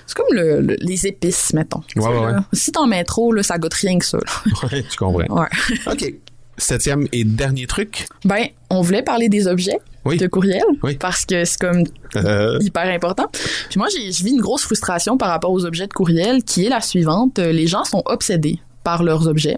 [0.08, 1.81] c'est comme le- le- les épices, mettons.
[1.88, 2.34] Tu sais, ouais, là, ouais.
[2.53, 4.17] Si t'en mets trop, là, ça goûte rien que ça.
[4.71, 5.41] Ouais, je comprends.
[5.41, 5.47] Ouais.
[5.91, 6.13] OK.
[6.58, 8.06] Septième et dernier truc.
[8.24, 10.15] Ben, on voulait parler des objets Oui.
[10.17, 10.95] de courriel Oui.
[10.95, 11.84] parce que c'est comme
[12.15, 13.26] Euh, hyper important.
[13.69, 16.65] Puis moi, j'ai, je vis une grosse frustration par rapport aux objets de courriel qui
[16.65, 17.39] est la suivante.
[17.39, 19.58] Euh, Les gens sont obsédés par leurs objets.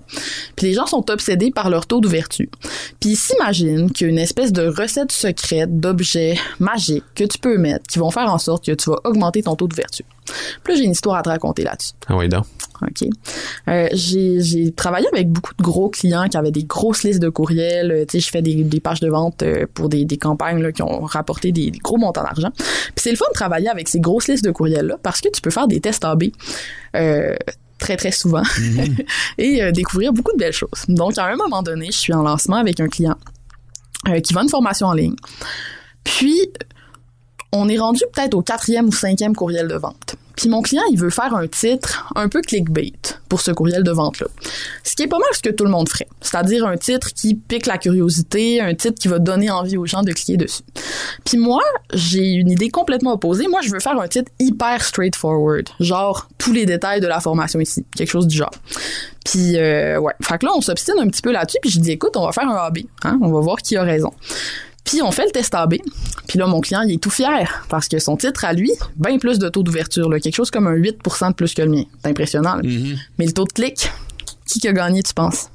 [0.55, 2.47] Puis les gens sont obsédés par leur taux d'ouverture.
[2.99, 7.37] Puis ils s'imaginent qu'il y a une espèce de recette secrète d'objets magiques que tu
[7.37, 10.05] peux mettre qui vont faire en sorte que tu vas augmenter ton taux d'ouverture.
[10.63, 11.93] Puis là, j'ai une histoire à te raconter là-dessus.
[12.07, 12.45] Ah oui, donc.
[12.81, 13.09] OK.
[13.69, 17.91] Euh, j'ai, travaillé avec beaucoup de gros clients qui avaient des grosses listes de courriels.
[17.91, 20.61] Euh, Tu sais, je fais des, des pages de vente euh, pour des, des campagnes
[20.61, 22.51] là, qui ont rapporté des, des gros montants d'argent.
[22.55, 25.41] Puis c'est le fun de travailler avec ces grosses listes de courriels-là parce que tu
[25.41, 26.25] peux faire des tests AB.
[26.95, 27.35] Euh,
[27.79, 28.43] très très souvent
[29.37, 30.85] et euh, découvrir beaucoup de belles choses.
[30.87, 33.17] Donc à un moment donné, je suis en lancement avec un client
[34.07, 35.15] euh, qui vend une formation en ligne.
[36.03, 36.49] Puis
[37.51, 40.15] on est rendu peut-être au quatrième ou cinquième courriel de vente.
[40.37, 42.93] Puis mon client, il veut faire un titre un peu clickbait
[43.27, 44.27] pour ce courriel de vente-là.
[44.83, 46.07] Ce qui est pas mal ce que tout le monde ferait.
[46.21, 50.03] C'est-à-dire un titre qui pique la curiosité, un titre qui va donner envie aux gens
[50.03, 50.61] de cliquer dessus.
[51.25, 53.47] Puis moi, j'ai une idée complètement opposée.
[53.47, 55.69] Moi, je veux faire un titre hyper straightforward.
[55.79, 57.83] Genre, tous les détails de la formation ici.
[57.95, 58.53] Quelque chose du genre.
[59.25, 60.13] Puis, euh, ouais.
[60.21, 61.57] Fait que là, on s'obstine un petit peu là-dessus.
[61.61, 62.79] Puis je dis, écoute, on va faire un AB.
[63.03, 63.17] Hein?
[63.23, 64.13] On va voir qui a raison.
[64.87, 65.75] Puis on fait le test AB.
[66.27, 69.19] Puis là, mon client, il est tout fier parce que son titre à lui, bien
[69.19, 71.83] plus de taux d'ouverture, quelque chose comme un 8% de plus que le mien.
[72.01, 72.57] C'est impressionnant.
[72.63, 72.97] Mhm.
[73.19, 73.91] Mais le taux de clic,
[74.45, 75.49] qui qui a gagné, tu penses?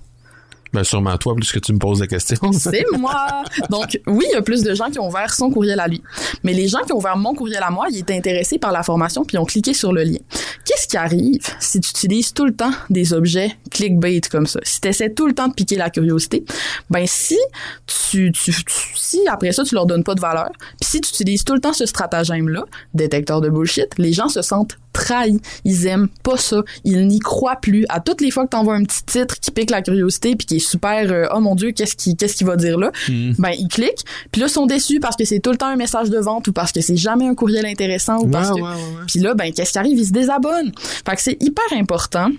[0.72, 2.36] Ben, sûrement toi, plus que tu me poses des questions.
[2.52, 3.42] C'est moi!
[3.68, 6.02] Donc, oui, il y a plus de gens qui ont ouvert son courriel à lui.
[6.44, 8.82] Mais les gens qui ont ouvert mon courriel à moi, ils étaient intéressés par la
[8.82, 10.18] formation puis ont cliqué sur le lien.
[10.64, 14.60] Qu'est-ce qui arrive si tu utilises tout le temps des objets clickbait comme ça?
[14.62, 16.44] Si tu essaies tout le temps de piquer la curiosité,
[16.88, 17.36] ben si
[17.86, 21.10] tu, tu, tu- si après ça tu leur donnes pas de valeur, puis si tu
[21.10, 25.40] utilises tout le temps ce stratagème-là, détecteur de bullshit, les gens se sentent trahi.
[25.64, 26.62] Ils aiment pas ça.
[26.84, 27.84] Ils n'y croient plus.
[27.88, 30.56] À toutes les fois que t'envoies un petit titre qui pique la curiosité puis qui
[30.56, 32.92] est super, euh, oh mon dieu, qu'est-ce qui, qu'est-ce qu'il va dire là?
[33.08, 33.34] Mhm.
[33.38, 34.04] Ben, ils cliquent.
[34.30, 36.48] Puis là, ils sont déçus parce que c'est tout le temps un message de vente
[36.48, 38.62] ou parce que c'est jamais un courriel intéressant ou parce que
[39.06, 39.98] puis là, ben, qu'est-ce qui arrive?
[39.98, 40.72] Ils se désabonnent.
[41.06, 42.30] Fait que c'est hyper important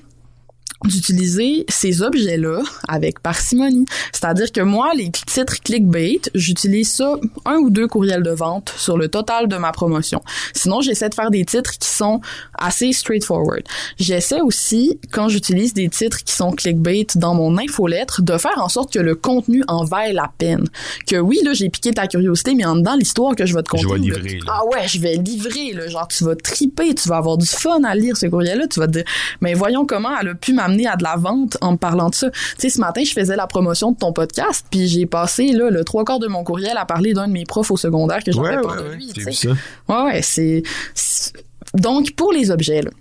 [0.83, 3.85] d'utiliser ces objets-là avec parcimonie.
[4.11, 7.15] C'est-à-dire que moi, les titres clickbait, j'utilise ça
[7.45, 10.21] un ou deux courriels de vente sur le total de ma promotion.
[10.53, 12.21] Sinon, j'essaie de faire des titres qui sont
[12.57, 13.63] assez straightforward.
[13.97, 18.69] J'essaie aussi, quand j'utilise des titres qui sont clickbait dans mon infolettre, de faire en
[18.69, 20.65] sorte que le contenu en vaille la peine.
[21.07, 23.69] Que oui, là, j'ai piqué ta curiosité, mais en dedans, l'histoire que je vais te
[23.69, 23.85] conter.
[23.85, 24.53] vais ou le- livrer, là.
[24.55, 25.87] Ah ouais, je vais livrer, là.
[25.87, 28.67] Genre, tu vas triper, tu vas avoir du fun à lire ce courriel-là.
[28.67, 29.03] Tu vas te dire,
[29.41, 32.15] mais voyons comment elle a pu m'amener à de la vente en me parlant de
[32.15, 32.29] ça.
[32.31, 35.69] Tu sais, ce matin, je faisais la promotion de ton podcast, puis j'ai passé, là,
[35.69, 38.31] le trois quarts de mon courriel à parler d'un de mes profs au secondaire que
[38.31, 38.95] j'avais Ouais, pas ouais, de ouais.
[38.97, 39.49] lui.
[39.89, 40.63] Ouais, ouais, c'est...
[40.93, 41.33] c'est-
[41.75, 42.91] Donc, pour les objets, là,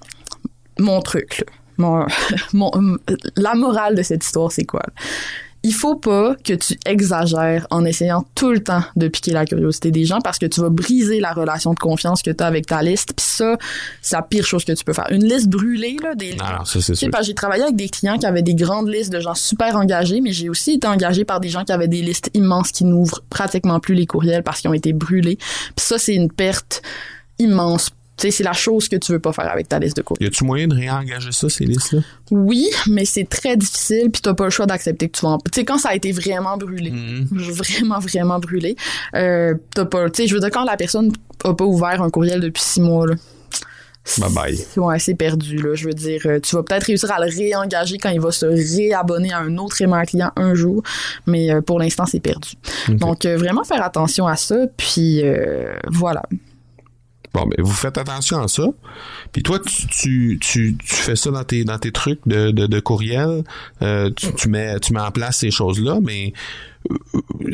[0.78, 2.06] mon truc, là, mon,
[2.52, 2.98] mon-
[3.36, 4.80] la morale de cette histoire, c'est quoi?
[4.86, 4.92] là?
[5.64, 9.90] Il faut pas que tu exagères en essayant tout le temps de piquer la curiosité
[9.90, 12.66] des gens parce que tu vas briser la relation de confiance que tu as avec
[12.66, 13.12] ta liste.
[13.16, 13.56] Puis ça,
[14.00, 15.06] c'est la pire chose que tu peux faire.
[15.10, 16.34] Une liste brûlée, là, des,
[17.20, 20.20] que j'ai travaillé avec des clients qui avaient des grandes listes de gens super engagés,
[20.20, 23.22] mais j'ai aussi été engagé par des gens qui avaient des listes immenses qui n'ouvrent
[23.30, 25.36] pratiquement plus les courriels parce qu'ils ont été brûlés.
[25.36, 26.82] Puis ça, c'est une perte
[27.38, 27.90] immense.
[28.18, 30.28] Sais, c'est la chose que tu veux pas faire avec ta liste de courriels.
[30.28, 32.00] Y a-tu moyen de réengager ça, ces listes-là?
[32.30, 35.38] Oui, mais c'est très difficile, puis t'as pas le choix d'accepter que tu vas en...
[35.38, 37.26] Tu sais, quand ça a été vraiment brûlé, Mhm.
[37.32, 38.76] vraiment, vraiment brûlé,
[39.16, 40.08] euh, t'as pas...
[40.10, 41.10] Tu sais, je veux dire, quand la personne
[41.42, 43.14] a pas ouvert un courriel depuis six mois, là,
[44.18, 44.58] Bye bye.
[44.76, 45.74] Ouais, c'est perdu, là.
[45.76, 48.46] Je veux dire, euh, tu vas peut-être réussir à le réengager quand il va se
[48.46, 50.82] réabonner à un autre email client un jour,
[51.28, 52.50] mais euh, pour l'instant, c'est perdu.
[52.88, 56.22] Donc, euh, vraiment faire attention à ça, puis euh, voilà.
[57.34, 58.64] Bon, ben, vous faites attention à ça.
[59.32, 62.66] Puis toi, tu, tu, tu, tu fais ça dans tes, dans tes trucs de, de,
[62.66, 63.42] de courriel.
[63.80, 66.34] Euh, tu, tu, mets, tu mets en place ces choses-là, mais
[66.90, 66.96] euh,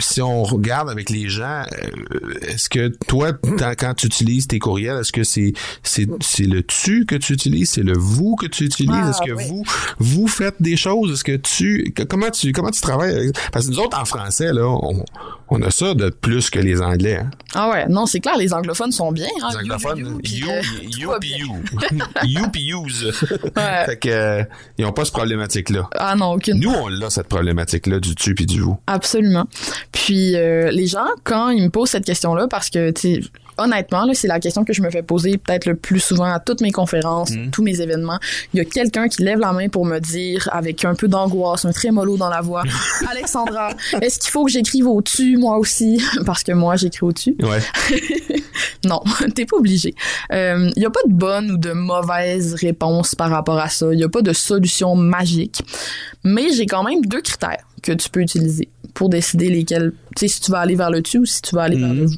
[0.01, 3.33] si on regarde avec les gens, euh, est-ce que toi,
[3.79, 5.53] quand tu utilises tes courriels, est-ce que c'est,
[5.85, 8.91] c'est, c'est le tu que tu utilises, c'est le vous que tu utilises?
[8.93, 9.45] Ah, est-ce que oui.
[9.49, 9.65] vous,
[10.01, 11.13] vous faites des choses?
[11.13, 13.15] Est-ce que tu, comment tu, comment tu travailles?
[13.15, 15.05] avec- Parce que nous autres, en français, là, on,
[15.51, 17.17] on a ça de plus que les Anglais.
[17.17, 17.31] Hein?
[17.55, 19.27] Ah ouais, non, c'est clair, les anglophones sont bien.
[19.43, 20.63] Hein, Les you, anglophones, you, euh,
[20.99, 21.13] you,
[22.25, 22.87] you, you.
[23.87, 24.45] Fait que, euh,
[24.77, 25.89] ils ont pas cette problématique-là.
[25.97, 26.61] Ah non, aucune.
[26.61, 28.79] Nous, on l'a, cette problématique-là du tu puis du vous.
[28.87, 29.47] Absolument.
[29.93, 33.21] Puis euh, les gens, quand ils me posent cette question-là, parce que, tu sais,
[33.59, 36.41] honnêtement, là, c'est la question que je me fais poser peut-être le plus souvent à
[36.41, 37.51] toutes mes conférences, Mhm.
[37.51, 38.19] tous mes événements.
[38.55, 41.65] Il y a quelqu'un qui lève la main pour me dire, avec un peu d'angoisse,
[41.65, 42.63] un trémolo dans la voix,
[43.11, 46.01] Alexandra, est-ce qu'il faut que j'écrive au-dessus, moi aussi?
[46.27, 47.37] Parce que moi, j'écris au-dessus.
[47.43, 47.61] Ouais.
[48.85, 49.01] Non,
[49.35, 49.95] t'es pas obligé.
[50.31, 53.87] Il n'y a pas de bonne ou de mauvaise réponse par rapport à ça.
[53.93, 55.63] Il n'y a pas de solution magique.
[56.25, 58.69] Mais j'ai quand même deux critères que tu peux utiliser
[58.99, 61.55] pour décider lesquels, tu sais, si tu vas aller vers le tu ou si tu
[61.55, 62.17] vas aller vers le Mhm.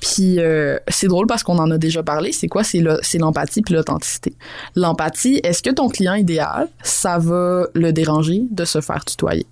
[0.00, 2.30] Puis euh, c'est drôle parce qu'on en a déjà parlé.
[2.30, 2.62] C'est quoi?
[2.62, 4.32] C'est le- c'est l'empathie puis l'authenticité.
[4.76, 9.46] L'empathie, est-ce que ton client idéal, ça va le déranger de se faire tutoyer?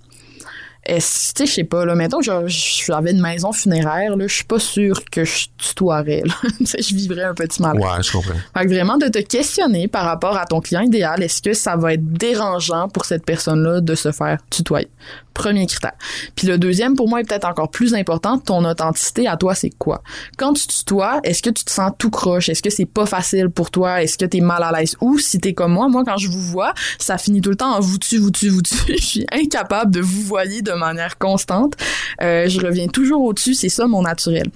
[0.97, 2.47] Tu sais, je sais pas, là, mettons que je-
[2.87, 6.23] j'avais une maison funéraire, là, je suis pas sûre que je tutoierais,
[6.61, 7.77] je vivrais un petit mal.
[7.79, 8.35] Ouais, je comprends.
[8.57, 11.77] Fait que vraiment de te questionner par rapport à ton client idéal, est-ce que ça
[11.77, 14.89] va être dérangeant pour cette personne-là de se faire tutoyer?
[15.33, 15.93] Premier critère.
[16.35, 19.71] Puis le deuxième, pour moi, est peut-être encore plus important, ton authenticité à toi, c'est
[19.71, 20.03] quoi?
[20.37, 22.49] Quand tu tutoies, est-ce que tu te sens tout croche?
[22.49, 24.03] Est-ce que c'est pas facile pour toi?
[24.03, 24.97] Est-ce que t'es mal à l'aise?
[25.01, 27.75] Ou si t'es comme moi, moi, quand je vous vois, ça finit tout le temps
[27.77, 28.75] en vous tu, vous tu, vous tu.
[28.89, 31.75] Je suis incapable de vous voyer de manière constante.
[32.23, 34.47] Euh, je reviens toujours au-dessus, c'est ça mon naturel.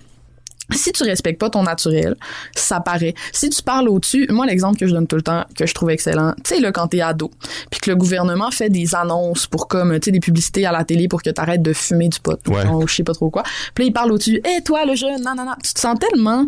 [0.71, 2.17] Si tu respectes pas ton naturel,
[2.57, 3.15] ça paraît.
[3.33, 5.91] Si tu parles au-dessus, moi l'exemple que je donne tout le temps, que je trouve
[5.91, 7.31] excellent, tu sais là quand t'es ado,
[7.71, 10.83] puis que le gouvernement fait des annonces pour comme tu sais des publicités à la
[10.85, 12.67] télé pour que t'arrêtes de fumer du pot, Ouais.
[12.67, 13.43] ou je sais pas trop quoi.
[13.75, 15.99] Puis là il parle au-dessus, hé toi le jeune, non non non, tu te sens
[15.99, 16.47] tellement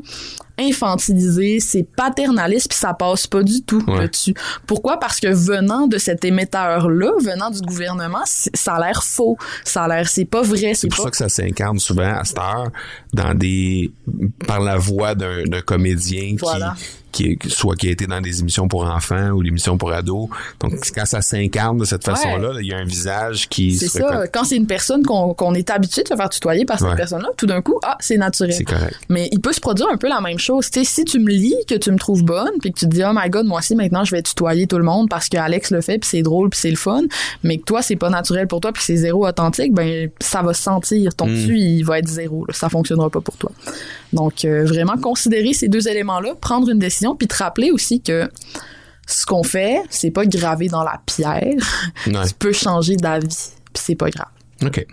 [0.58, 3.98] infantilisé, c'est paternaliste puis ça passe pas du tout Ouais.
[4.00, 4.34] là-dessus.
[4.66, 4.98] Pourquoi?
[4.98, 9.84] Parce que venant de cet émetteur là, venant du gouvernement, ça a l'air faux, ça
[9.84, 12.38] a l'air c'est pas vrai, C'est pour pas ça que ça s'incarne souvent à cette
[12.38, 12.70] heure
[13.12, 13.90] dans des
[14.46, 16.74] par la voix d'un d'un comédien Voilà.
[16.76, 16.84] qui,
[17.16, 20.28] qui soit qui a été dans des émissions pour enfants ou l'émission pour ados.
[20.60, 23.88] Donc quand ça s'incarne de cette façon-là, là, il y a un visage qui C'est
[23.88, 24.26] ça.
[24.32, 26.96] Quand c'est une personne qu'on est habitué de se faire tutoyer par cette Ouais.
[26.96, 28.52] personne-là, tout d'un coup, ah, c'est naturel.
[28.52, 28.94] C'est correct.
[29.08, 30.70] Mais il peut se produire un peu la même chose.
[30.70, 32.90] Tu sais, si tu me lis, que tu me trouves bonne, puis que tu te
[32.94, 35.36] dis, oh my god, moi aussi, maintenant, je vais tutoyer tout le monde parce que
[35.36, 37.02] Alex le fait, puis c'est drôle, puis c'est le fun,
[37.42, 40.52] mais que toi, c'est pas naturel pour toi, puis c'est zéro authentique, ben, ça va
[40.54, 41.14] se sentir.
[41.14, 41.46] Ton Mm.
[41.46, 42.44] tu, il va être zéro.
[42.46, 42.54] là.
[42.54, 43.50] Ça fonctionnera pas pour toi.
[44.12, 48.00] Donc, euh, vraiment considérer ces deux éléments-là, prendre une décision décision, puis te rappeler aussi
[48.00, 48.28] que
[49.06, 51.42] ce qu'on fait, c'est pas gravé dans la pierre.
[52.06, 52.26] Ouais.
[52.26, 54.28] tu peux changer d'avis, puis c'est pas grave.
[54.64, 54.86] OK.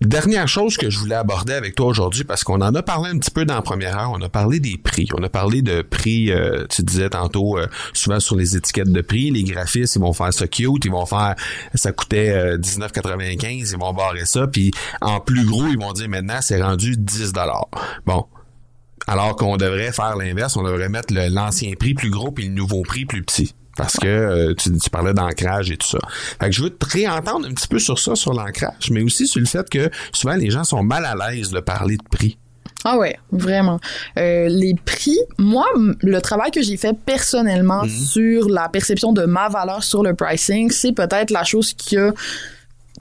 [0.00, 3.18] Dernière chose que je voulais aborder avec toi aujourd'hui, parce qu'on en a parlé un
[3.18, 5.06] petit peu dans la première heure, on a parlé des prix.
[5.12, 9.00] On a parlé de prix, euh, tu disais tantôt, euh, souvent sur les étiquettes de
[9.02, 11.34] prix, les graphistes, ils vont faire ça cute, ils vont faire,
[11.74, 14.70] ça coûtait euh, 19,95, ils vont barrer ça, puis
[15.02, 17.34] en plus gros, ils vont dire maintenant, c'est rendu 10
[18.06, 18.24] Bon.
[19.06, 22.82] Alors qu'on devrait faire l'inverse, on devrait mettre l'ancien prix plus gros puis le nouveau
[22.82, 23.54] prix plus petit.
[23.76, 25.98] Parce que euh, tu, tu parlais d'ancrage et tout ça.
[26.40, 29.26] Fait que je veux te réentendre un petit peu sur ça, sur l'ancrage, mais aussi
[29.26, 32.36] sur le fait que souvent les gens sont mal à l'aise de parler de prix.
[32.84, 33.78] Ah ouais, vraiment.
[34.18, 35.66] Euh, les prix, moi,
[36.00, 40.70] le travail que j'ai fait personnellement sur la perception de ma valeur sur le pricing,
[40.70, 42.12] c'est peut-être la chose qui a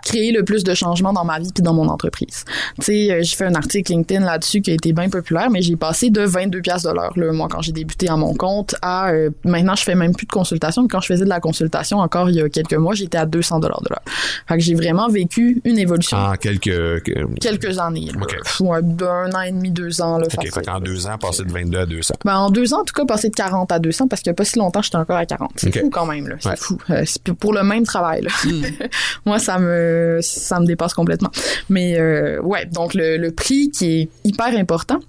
[0.04, 2.46] créé le plus de changements dans ma vie puis dans mon entreprise.
[2.80, 5.62] Tu sais, euh, j'ai fait un article LinkedIn là-dessus qui a été bien populaire, mais
[5.62, 8.76] j'ai passé de 22 pièces de l'heure, là, moi, quand j'ai débuté à mon compte,
[8.82, 10.82] à euh, maintenant, je fais même plus de consultation.
[10.84, 13.26] Mais quand je faisais de la consultation, encore il y a quelques mois, j'étais à
[13.26, 14.02] 200 dollars de l'heure.
[14.48, 16.18] Fait que j'ai vraiment vécu une évolution.
[16.18, 16.64] En quelques...
[17.04, 18.10] que- Quelques années.
[18.14, 18.22] là.
[18.22, 18.38] Ok.
[18.62, 20.18] Ouais, d'un an et demi, deux ans.
[20.18, 20.52] Là, OK, facile.
[20.52, 22.14] fait qu'en deux ans, passer de 22 à 200.
[22.26, 24.34] Ben, en deux ans, en tout cas, passer de 40 à 200 parce qu'il n'y
[24.34, 25.52] a pas si longtemps, j'étais encore à 40.
[25.56, 26.36] C'est fou quand même, là.
[26.40, 26.56] C'est Ouais.
[26.58, 26.78] fou.
[26.90, 28.30] Euh, c'est pour le même travail, là.
[29.26, 29.89] Moi, ça me,
[30.22, 31.32] ça me dépasse complètement.
[31.70, 35.00] Mais, euh, ouais, donc le, le prix qui est hyper important.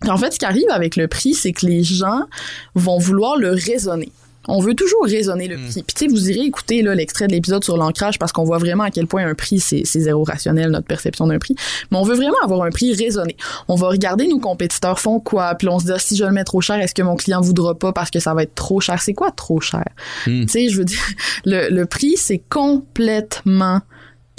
[0.00, 2.22] Puis en fait, ce qui arrive avec le prix, c'est que les gens
[2.74, 4.10] vont vouloir le raisonner.
[4.48, 5.82] On veut toujours raisonner le prix.
[5.82, 8.84] Puis tu sais, vous irez écouter l'extrait de l'épisode sur l'ancrage parce qu'on voit vraiment
[8.84, 11.54] à quel point un prix, c'est c'est zéro rationnel, notre perception d'un prix.
[11.90, 13.36] Mais on veut vraiment avoir un prix raisonné.
[13.68, 16.32] On va regarder nos compétiteurs font quoi, puis on se dit, ah, si je le
[16.32, 18.80] mets trop cher, est-ce que mon client voudra pas parce que ça va être trop
[18.80, 19.00] cher?
[19.02, 19.84] C'est quoi trop cher?
[20.26, 20.46] Hmm.
[20.46, 21.02] Tu sais, je veux dire,
[21.44, 23.82] le, le prix, c'est complètement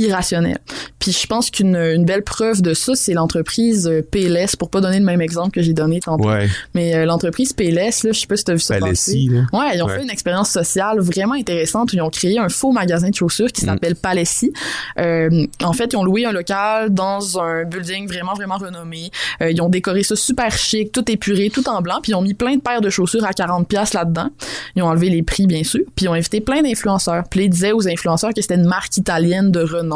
[0.01, 0.57] irrationnel.
[0.99, 4.81] Puis je pense qu'une une belle preuve de ça, c'est l'entreprise euh, PLS, pour pas
[4.81, 6.27] donner le même exemple que j'ai donné tantôt.
[6.29, 6.47] Ouais.
[6.75, 8.81] Mais euh, l'entreprise PLS, là, je sais pas si t'as vu ça Ben.
[8.81, 9.41] Palessi, là.
[9.53, 9.97] Ouais, ils ont Ouais.
[9.97, 13.47] fait une expérience sociale vraiment intéressante où ils ont créé un faux magasin de chaussures
[13.47, 13.51] Mm.
[13.51, 14.53] qui s'appelle Palessi.
[14.99, 19.09] Euh, en fait, ils ont loué un local dans un building vraiment, vraiment renommé.
[19.41, 22.21] Euh, ils ont décoré ça super chic, tout épuré, tout en blanc, puis ils ont
[22.21, 24.29] mis plein de paires de chaussures à 40 pièces là-dedans.
[24.75, 27.23] Ils ont enlevé les prix, bien sûr, puis ils ont invité plein d'influenceurs.
[27.29, 29.90] Puis ils disaient aux influenceurs que c'était une marque italienne de renom.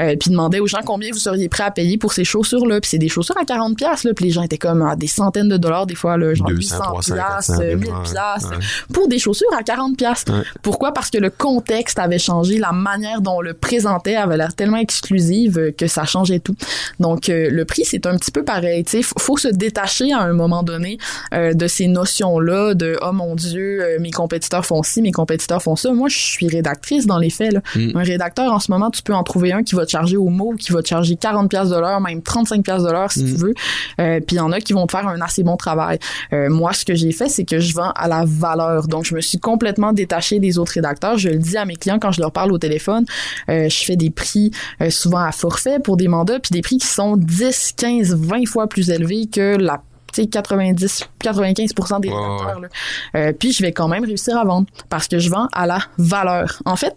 [0.00, 2.80] Euh, puis ils demandaient aux gens combien vous seriez prêts à payer pour ces chaussures-là.
[2.80, 5.06] Puis c'est des chaussures à 40 pièces là, puis les gens étaient comme à des
[5.06, 8.50] centaines de dollars des fois, là, genre 200, 800 300, piastres, 400, 1000 ouais, piastres
[8.50, 8.64] ouais.
[8.92, 10.24] pour des chaussures à 40 pièces.
[10.28, 10.42] Ouais.
[10.62, 10.92] Pourquoi?
[10.92, 14.78] Parce que le contexte avait changé, la manière dont on le présentait avait l'air tellement
[14.78, 16.56] exclusive euh, que ça changeait tout.
[17.00, 20.12] Donc euh, le prix c'est un petit peu pareil, tu sais, faut, faut se détacher
[20.12, 20.98] à un moment donné
[21.34, 25.62] euh, de ces notions-là de oh mon dieu, euh, mes compétiteurs font ci, mes compétiteurs
[25.62, 25.92] font ça.
[25.92, 27.60] Moi je suis rédactrice dans les faits là.
[27.74, 27.96] Mm.
[27.96, 30.28] Un rédacteur en ce moment, tu peux en trouver un qui va te charger au
[30.28, 33.24] mot, qui va te charger 40 pièces de l'heure, même 35 pièces de l'heure si
[33.24, 33.54] tu veux.
[33.98, 35.98] Euh, puis il y en a qui vont te faire un assez bon travail.
[36.34, 38.88] Euh, moi, ce que j'ai fait, c'est que je vends à la valeur.
[38.88, 41.16] Donc, je me suis complètement détachée des autres rédacteurs.
[41.16, 43.06] Je le dis à mes clients quand je leur parle au téléphone.
[43.48, 44.50] Euh, je fais des prix
[44.90, 48.66] souvent à forfait pour des mandats, puis des prix qui sont 10, 15, 20 fois
[48.66, 49.80] plus élevés que la
[50.12, 52.60] tu sais, 90, 95% des rédacteurs.
[52.60, 52.68] là.
[53.14, 55.78] Euh, puis je vais quand même réussir à vendre parce que je vends à la
[55.96, 56.60] valeur.
[56.66, 56.94] En fait,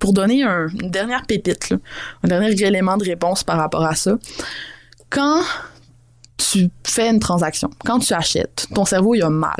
[0.00, 1.76] pour donner un- une dernière pépite, là,
[2.22, 4.16] un dernier élément de réponse par rapport à ça,
[5.10, 5.40] quand
[6.36, 9.56] tu fais une transaction, quand tu achètes, ton cerveau, il a mal.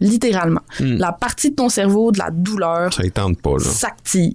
[0.00, 0.60] Littéralement.
[0.78, 0.94] Hmm.
[0.96, 2.92] La partie de ton cerveau, de la douleur,
[3.64, 4.32] s'active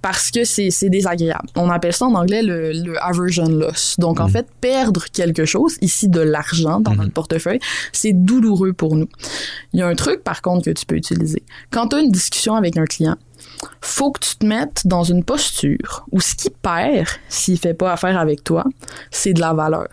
[0.00, 1.48] parce que c'est désagréable.
[1.54, 3.96] On appelle ça en anglais le, le aversion loss.
[3.98, 7.60] Donc en fait, perdre quelque chose, ici de l'argent dans notre portefeuille,
[7.92, 9.08] c'est douloureux pour nous.
[9.74, 11.42] Il y a un truc par contre que tu peux utiliser.
[11.70, 13.16] Quand tu as une discussion avec un client,
[13.80, 17.92] faut que tu te mettes dans une posture où ce qui perd s'il fait pas
[17.92, 18.64] affaire avec toi,
[19.10, 19.88] c'est de la valeur.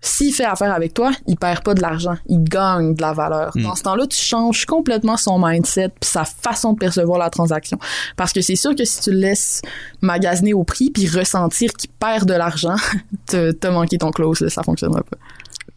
[0.00, 3.52] S'il fait affaire avec toi, il perd pas de l'argent, il gagne de la valeur.
[3.56, 7.78] Dans ce temps-là, tu changes complètement son mindset puis sa façon de percevoir la transaction.
[8.16, 9.60] Parce que c'est sûr que si tu le laisses
[10.00, 12.76] magasiner au prix puis ressentir qu'il perd de l'argent,
[13.26, 15.18] t'as manqué ton close, là, ça fonctionnera pas.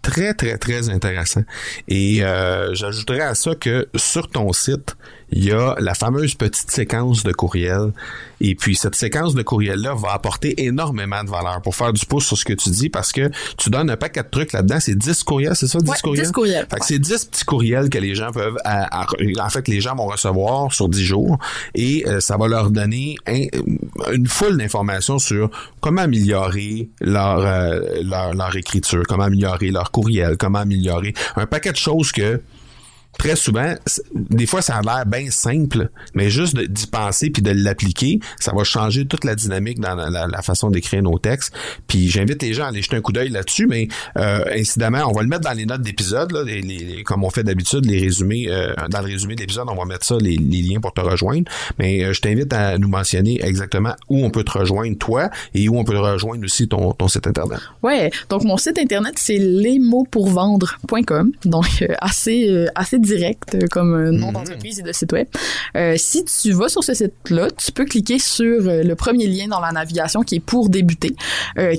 [0.03, 1.43] Très, très, très intéressant.
[1.87, 4.95] Et euh, j'ajouterais à ça que sur ton site,
[5.31, 7.91] il y a la fameuse petite séquence de courriel.
[8.43, 12.25] Et puis, cette séquence de courriel-là va apporter énormément de valeur pour faire du pouce
[12.25, 14.79] sur ce que tu dis parce que tu donnes un paquet de trucs là-dedans.
[14.79, 16.25] C'est 10 courriels, c'est ça, 10 Ouais, courriels?
[16.25, 16.67] 10 courriels.
[16.71, 19.07] Fait que c'est 10 petits courriels que les gens peuvent, à- à-
[19.45, 21.37] en fait, les gens vont recevoir sur 10 jours
[21.75, 23.45] et euh, ça va leur donner un-
[24.13, 30.35] une foule d'informations sur comment améliorer leur, euh, leur, leur écriture, comment améliorer leur courriel,
[30.37, 32.41] comment améliorer un paquet de choses que
[33.21, 33.75] très souvent,
[34.15, 38.51] des fois, ça a l'air bien simple, mais juste d'y penser puis de l'appliquer, ça
[38.51, 41.53] va changer toute la dynamique dans la, façon d'écrire nos textes.
[41.85, 45.11] Puis j'invite les gens à aller jeter un coup d'œil là-dessus, mais euh, incidemment, on
[45.11, 46.33] va le mettre dans les notes d'épisode,
[47.05, 50.03] comme on fait d'habitude, les résumés, euh, dans le résumé de l'épisode, on va mettre
[50.03, 51.43] ça, les, liens pour te rejoindre.
[51.77, 55.69] Mais euh, je t'invite à nous mentionner exactement où on peut te rejoindre, toi, et
[55.69, 57.59] où on peut rejoindre aussi ton, site Internet.
[57.83, 64.11] Ouais, donc mon site Internet, c'est lesmotspourvendre.com, donc euh, assez, assez direct euh, comme euh,
[64.11, 64.33] nom mhm.
[64.33, 65.27] d'entreprise et de site web.
[65.75, 69.59] Euh, si tu vas sur ce site-là, tu peux cliquer sur le premier lien dans
[69.59, 71.15] la navigation qui est pour débuter,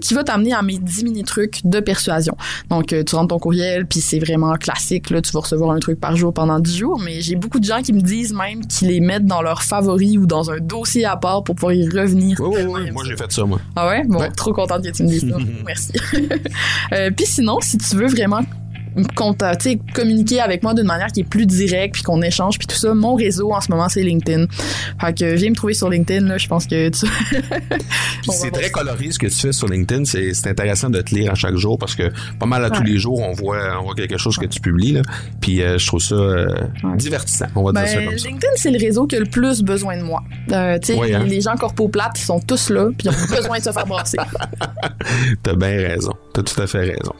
[0.00, 2.36] qui va t'amener à mes 10 mini-trucs de persuasion.
[2.70, 6.00] Donc, tu rentres ton courriel, puis c'est vraiment classique, là, tu vas recevoir un truc
[6.00, 8.88] par jour pendant 10 jours, mais j'ai beaucoup de gens qui me disent même qu'ils
[8.88, 12.38] les mettent dans leurs favoris ou dans un dossier à part pour pouvoir y revenir.
[12.40, 12.90] Oui, oui, oui.
[12.90, 13.60] Moi, j'ai fait ça, moi.
[13.76, 14.04] Ah ouais?
[14.06, 15.36] Bon, trop contente que tu me dises ça.
[15.66, 15.92] Merci.
[17.16, 18.42] puis sinon, si tu veux vraiment
[19.94, 22.94] communiquer avec moi d'une manière qui est plus directe, puis qu'on échange, puis tout ça.
[22.94, 24.46] Mon réseau en ce moment, c'est LinkedIn.
[25.00, 27.06] Fait que viens me trouver sur LinkedIn, là, je pense que tu...
[28.30, 30.04] c'est très coloré ce que tu fais sur LinkedIn.
[30.04, 32.98] C'est intéressant de te lire à chaque jour parce que pas mal à tous les
[32.98, 34.92] jours, on voit, on voit quelque chose que tu publies.
[34.92, 35.02] Là.
[35.40, 36.54] Puis euh, je trouve ça euh,
[36.96, 38.28] divertissant, on va dire ça ben, comme ça.
[38.28, 40.22] LinkedIn, c'est le réseau qui a le plus besoin de moi.
[40.50, 41.24] Euh, tu sais, hein?
[41.24, 44.18] les gens corpo-plates, ils sont tous là, puis ils ont besoin de se faire brasser.
[45.42, 46.12] T'as bien raison.
[46.32, 47.12] T'as tout à fait raison.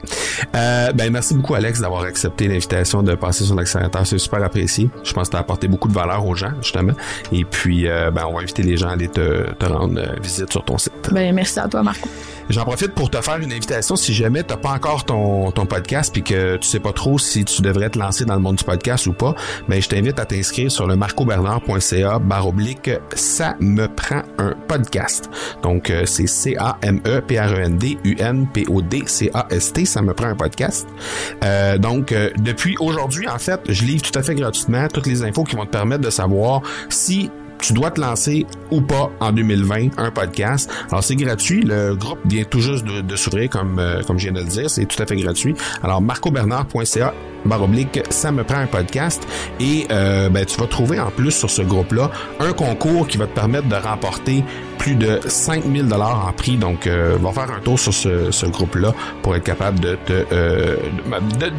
[0.53, 4.07] ben merci beaucoup, Alex, d'avoir accepté l'invitation de passer sur l'accélérateur.
[4.07, 4.91] C'est super apprécié.
[5.05, 6.95] Je pense que tu as apporté beaucoup de valeur aux gens, justement.
[7.33, 10.17] Et puis, euh, ben, on va inviter les gens à aller te, te rendre euh,
[10.23, 10.93] visite sur ton site.
[11.11, 12.09] Ben, merci à toi, Marco.
[12.49, 16.13] J'en profite pour te faire une invitation si jamais t'as pas encore ton, ton podcast
[16.13, 18.65] puis que tu sais pas trop si tu devrais te lancer dans le monde du
[18.65, 19.35] podcast ou pas,
[19.69, 25.31] ben je t'invite à t'inscrire sur le marcobernard.ca barre oblique ça me prend un podcast.
[25.63, 28.65] Donc euh, c'est C A M E P R E N D U N P
[28.69, 30.87] O D C A S T ça me prend un podcast.
[31.45, 35.23] Euh, donc euh, depuis aujourd'hui en fait, je livre tout à fait gratuitement toutes les
[35.23, 39.31] infos qui vont te permettre de savoir si tu dois te lancer ou pas en
[39.31, 40.69] 2020 un podcast.
[40.89, 41.63] Alors c'est gratuit.
[41.63, 44.69] Le groupe vient tout juste de, s'ouvrir comme euh, comme je viens de le dire.
[44.69, 45.55] C'est tout à fait gratuit.
[45.83, 49.27] Alors marcobernard.ca baroblique ça me prend un podcast
[49.59, 53.35] et ben, tu vas trouver en plus sur ce groupe-là un concours qui va te
[53.35, 54.45] permettre de remporter
[54.83, 56.57] plus de 5000 dollars en prix.
[56.57, 60.25] Donc, euh, va faire un tour sur ce, groupe-là pour être capable de te...
[60.33, 60.77] Euh,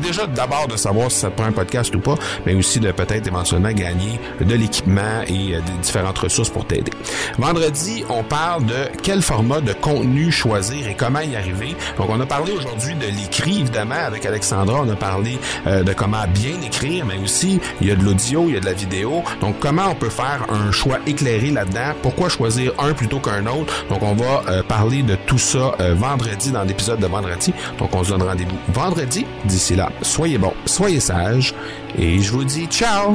[0.01, 2.15] déjà, d'abord, de savoir si ça te prend un podcast ou pas,
[2.45, 6.91] mais aussi de peut-être éventuellement gagner de l'équipement et euh, des différentes ressources pour t'aider.
[7.37, 11.77] Vendredi, on parle de quel format de contenu choisir et comment y arriver.
[11.97, 14.81] Donc, on a parlé aujourd'hui de l'écrit, évidemment, avec Alexandra.
[14.85, 18.45] On a parlé euh, de comment bien écrire, mais aussi, il y a de l'audio,
[18.49, 19.23] il y a de la vidéo.
[19.39, 21.93] Donc, comment on peut faire un choix éclairé là-dedans?
[22.01, 23.85] Pourquoi choisir un qu'un autre.
[23.89, 27.53] Donc, on va euh, parler de tout ça euh, vendredi dans l'épisode de vendredi.
[27.79, 29.25] Donc, on se donne rendez-vous vendredi.
[29.45, 31.53] D'ici là, soyez bons, soyez sages
[31.97, 33.13] et je vous dis ciao!